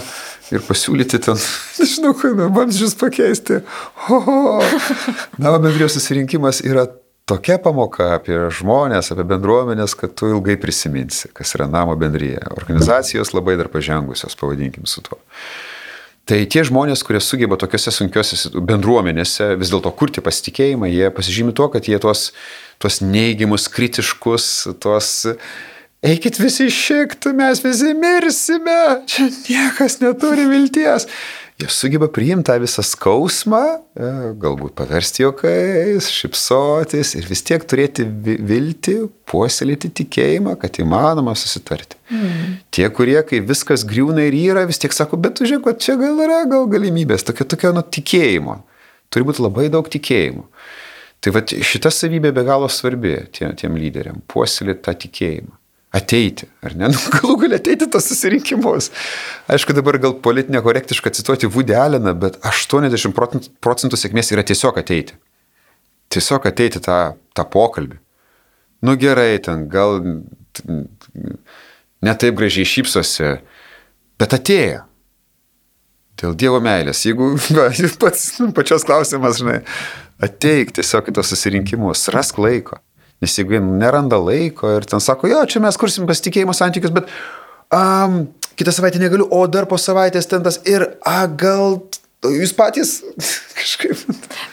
[0.54, 1.38] ir pasiūlyti ten,
[1.80, 2.14] nežinau,
[2.54, 3.60] vamzdžius pakeisti.
[4.06, 4.38] Ho, ho.
[5.38, 6.88] Namo bendrijos susirinkimas yra
[7.28, 12.40] tokia pamoka apie žmonės, apie bendruomenės, kad tu ilgai prisiminsi, kas yra namo bendryje.
[12.56, 15.20] Organizacijos labai dar pažengusios, pavadinkim su tuo.
[16.28, 21.70] Tai tie žmonės, kurie sugeba tokiuose sunkiuose bendruomenėse vis dėlto kurti pasitikėjimą, jie pasižymi tuo,
[21.72, 22.26] kad jie tuos,
[22.82, 24.48] tuos neigiamus, kritiškus,
[24.84, 25.08] tuos
[26.04, 31.08] eikit visi šikt, mes visi mirsime, čia niekas neturi vilties
[31.58, 33.62] jie sugeba priimti tą visą skausmą,
[33.98, 38.94] e, galbūt paversti juokais, šipsotis ir vis tiek turėti viltį,
[39.28, 41.98] puoselėti tikėjimą, kad įmanoma susitarti.
[42.14, 42.56] Mm.
[42.70, 46.22] Tie, kurie, kai viskas griūna ir yra, vis tiek sako, bet tu žiūrėk, čia gal
[46.24, 48.60] yra gal galimybės, tokia, tokia nu tikėjimo.
[49.10, 50.46] Turi būti labai daug tikėjimo.
[51.18, 55.57] Tai va šita savybė be galo svarbi tiem, tiem lyderiam- puoselėti tą tikėjimą
[55.94, 56.88] ateiti, ar ne?
[56.92, 58.90] Nu, galų gali ateiti tos susirinkimus.
[59.50, 65.16] Aišku, dabar gal politinė korektiška cituoti Alleną, bet 80 procentų sėkmės yra tiesiog ateiti.
[66.12, 67.98] Tiesiog ateiti tą, tą pokalbį.
[68.82, 69.98] Nu gerai, ten gal
[72.04, 73.38] netaip gražiai šypsosi,
[74.20, 74.84] bet atėjo.
[76.18, 77.04] Dėl Dievo meilės.
[77.06, 77.68] Jeigu va,
[78.02, 79.60] pats pačios klausimas, žinai,
[80.22, 82.80] ateik tiesiog į tos susirinkimus, rask laiko.
[83.22, 87.08] Nes jeigu neranda laiko ir ten sako, jo, čia mes kursim pasitikėjimo santykius, bet
[87.74, 88.20] um,
[88.58, 91.80] kitą savaitę negaliu, o dar po savaitės ten tas ir, a, gal
[92.26, 92.98] jūs patys
[93.58, 94.04] kažkaip.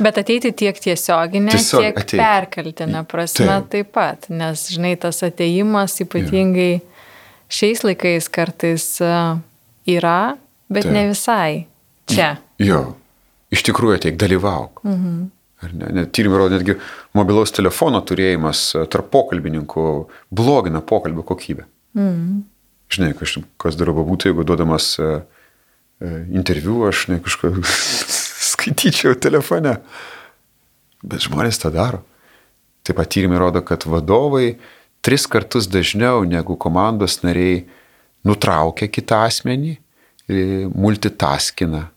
[0.01, 2.17] Bet ateiti tiek tiesioginė, Tiesiog tiek ateit.
[2.21, 3.69] perkeltinė prasme taip.
[3.73, 6.83] taip pat, nes, žinai, tas ateimas ypatingai ja.
[7.53, 9.13] šiais laikais kartais e,
[9.95, 10.35] yra,
[10.73, 10.97] bet taip.
[10.97, 11.49] ne visai
[12.09, 12.35] čia.
[12.61, 12.83] Jo,
[13.53, 14.81] iš tikrųjų ateik, dalyvauk.
[14.85, 15.23] Mhm.
[15.63, 16.75] Ne, tyrimai rodo, netgi
[17.15, 19.85] mobilaus telefono turėjimas e, tarp pokalbininkų
[20.35, 21.63] blogina pokalbio kokybę.
[21.95, 22.43] Mm.
[22.91, 25.23] Žinai, kas, kas dar būtų, jeigu duodamas uh,
[26.29, 27.49] interviu, aš ne kažką
[28.51, 29.79] skaityčiau telefone.
[31.05, 32.03] Bet žmonės tą daro.
[32.85, 34.59] Taip pat tyrimai rodo, kad vadovai
[35.05, 37.63] tris kartus dažniau negu komandos nariai
[38.25, 39.75] nutraukia kitą asmenį
[40.29, 41.87] ir multitaskina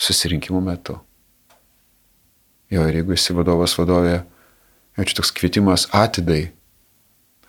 [0.00, 1.00] susirinkimų metu.
[2.70, 4.20] Jo, ir jeigu esi vadovas vadovė,
[4.96, 6.52] jo, čia toks kvietimas atidai,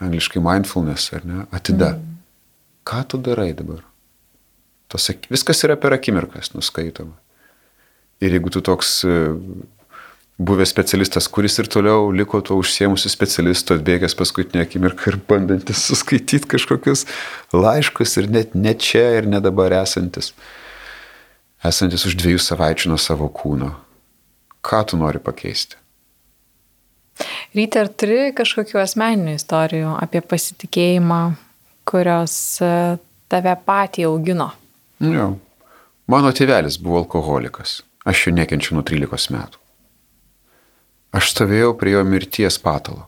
[0.02, 1.94] angliškai mindfulness, ar ne, atida.
[1.98, 2.18] Mm.
[2.88, 3.84] Ką tu darai dabar?
[4.90, 7.14] Tos, viskas yra per akimirkas nuskaitoma.
[8.22, 9.14] Ir jeigu tu toks e,
[10.42, 16.50] buvęs specialistas, kuris ir toliau liko tuo užsiemusiu specialistu, atbėgęs paskutinę akimirką ir bandantis suskaityti
[16.56, 17.06] kažkokius
[17.54, 20.34] laiškus ir net ne čia ir ne dabar esantis,
[21.66, 23.72] esantis už dviejų savaičių nuo savo kūno,
[24.66, 25.78] ką tu nori pakeisti?
[27.56, 31.22] Ryte, ar turi kažkokių asmeninių istorijų apie pasitikėjimą,
[31.90, 32.34] kurios
[32.64, 32.72] e,
[33.30, 34.52] tave patį augino?
[35.04, 35.34] Jo.
[36.12, 37.82] Mano tėvelis buvo alkoholikas.
[38.08, 39.60] Aš jo nekenčiu nuo 13 metų.
[41.12, 43.06] Aš stovėjau prie jo mirties patalo.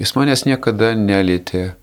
[0.00, 1.74] Jis manęs niekada nelėtė.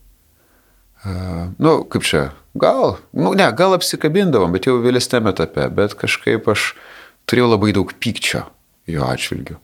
[1.05, 2.21] Uh, nu, kaip čia,
[2.57, 6.71] gal, nu, ne, gal apsikabindavom, bet jau vėlesnėme etape, bet kažkaip aš
[7.29, 8.45] turėjau labai daug pykčio
[8.89, 9.57] jo atžvilgiu.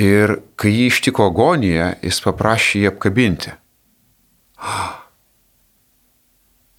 [0.00, 3.54] Ir kai jį ištiko agonija, jis paprašė jį apkabinti.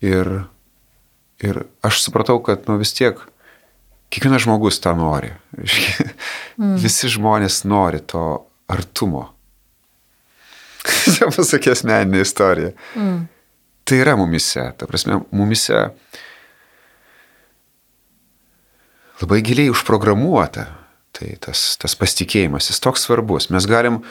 [0.05, 0.27] Ir,
[1.41, 3.17] ir aš supratau, kad nu vis tiek
[4.13, 5.31] kiekvienas žmogus tą nori.
[6.55, 6.77] Mm.
[6.79, 8.21] Visi žmonės nori to
[8.71, 9.25] artumo.
[11.17, 12.69] Čia pasakė asmeninė istorija.
[12.95, 13.17] Mm.
[13.83, 15.81] Tai yra mumise, ta prasme, mumise
[19.21, 20.67] labai giliai užprogramuota
[21.15, 23.47] Tai tas, tas pasitikėjimas, jis toks svarbus.
[23.53, 24.01] Mes galim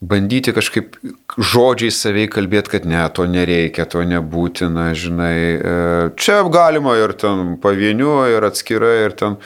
[0.00, 0.98] bandyti kažkaip
[1.36, 5.36] žodžiai savai kalbėti, kad ne, to nereikia, to nebūtina, žinai.
[5.40, 5.74] E,
[6.20, 9.38] čia galima ir ten pavieniu, ir atskirai, ir ten.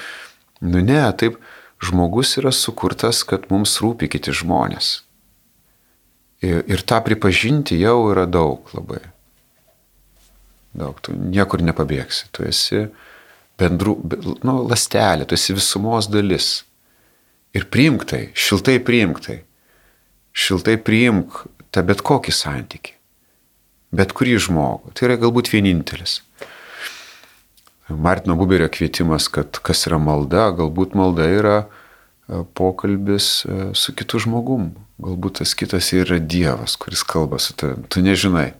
[0.65, 1.39] Nu ne, taip,
[1.85, 4.97] žmogus yra sukurtas, kad mums rūpi kiti žmonės.
[6.45, 9.05] Ir, ir tą pripažinti jau yra daug labai.
[10.75, 12.89] Daug, tu niekur nepabėgsi, tu esi
[13.61, 13.97] bendrų,
[14.45, 16.65] nu, lastelė, tu esi visumos dalis.
[17.55, 19.39] Ir priimk tai, šiltai priimk tai.
[20.35, 21.45] Šiltai priimk
[21.75, 22.97] tą bet kokį santyki.
[23.95, 24.91] Bet kurį žmogų.
[24.95, 26.19] Tai yra galbūt vienintelis.
[27.89, 34.23] Martino Buberio kvietimas, kad kas yra malda, galbūt malda yra e, pokalbis e, su kitu
[34.25, 34.73] žmogum.
[35.05, 37.87] Galbūt tas kitas yra Dievas, kuris kalba su tavimi.
[37.93, 38.51] Tu nežinai.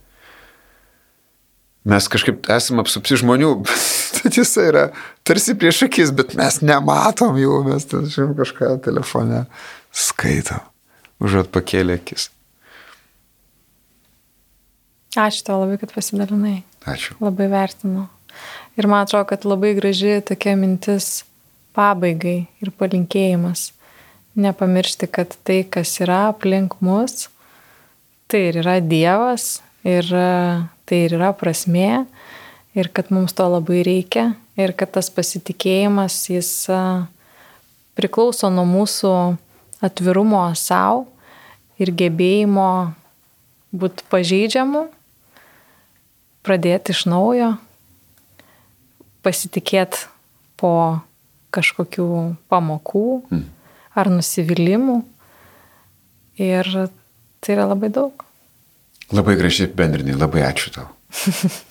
[1.85, 3.51] Mes kažkaip esame apsupti žmonių,
[4.23, 4.87] bet jis yra
[5.27, 9.45] tarsi prieš akis, bet mes nematom jų, mes ten žinom kažką telefone
[9.93, 10.65] skaitom,
[11.21, 12.31] užuot pakėlė akis.
[15.15, 16.65] Ačiū tau labai, kad pasidalinai.
[16.91, 17.15] Ačiū.
[17.23, 18.09] Labai vertinu.
[18.75, 21.23] Ir man atrodo, kad labai graži tokia mintis
[21.77, 23.69] pabaigai ir palinkėjimas.
[24.35, 27.29] Nepamiršti, kad tai, kas yra aplink mus,
[28.27, 30.09] tai ir yra Dievas, ir
[30.89, 32.05] tai ir yra prasmė,
[32.77, 36.51] ir kad mums to labai reikia, ir kad tas pasitikėjimas jis
[37.95, 39.15] priklauso nuo mūsų
[39.85, 41.07] atvirumo savo
[41.81, 42.95] ir gebėjimo
[43.75, 44.87] būti pažeidžiamu,
[46.47, 47.55] pradėti iš naujo,
[49.25, 50.07] pasitikėti
[50.61, 51.01] po
[51.55, 52.07] kažkokių
[52.51, 53.43] pamokų mm.
[53.99, 55.01] ar nusivylimų.
[56.43, 56.67] Ir
[57.39, 58.25] tai yra labai daug.
[59.13, 60.89] Labai gražiai bendrinai, labai ačiū tau.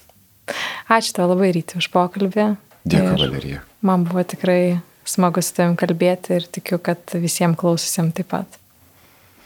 [0.97, 2.53] ačiū tau labai ryti už pokalbį.
[2.83, 3.63] Dėkui, Valerija.
[3.81, 8.59] Man buvo tikrai smagu su tavim kalbėti ir tikiu, kad visiems klausysim taip pat.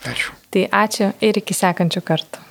[0.06, 0.34] Ačiū.
[0.52, 2.44] Tai ačiū ir iki sekančių kartų.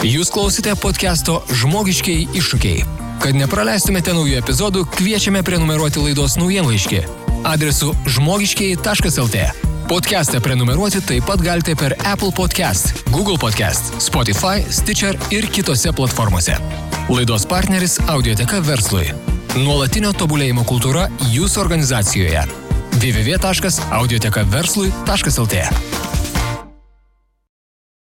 [0.00, 2.84] Jūs klausite podcast'o Žmogiškiai iššūkiai.
[3.20, 7.02] Kad nepraleistumėte naujų epizodų, kviečiame prenumeruoti laidos naujienlaiškį
[7.44, 9.44] adresu žmogiškiai.lt.
[9.90, 16.54] Podcast'ą prenumeruoti taip pat galite per Apple Podcast, Google Podcast, Spotify, Stitcher ir kitose platformose.
[17.08, 19.10] Laidos partneris Audioteka verslui.
[19.58, 22.44] Nuolatinio tobulėjimo kultūra jūsų organizacijoje.
[23.02, 25.54] www.audiotekaverslui.lt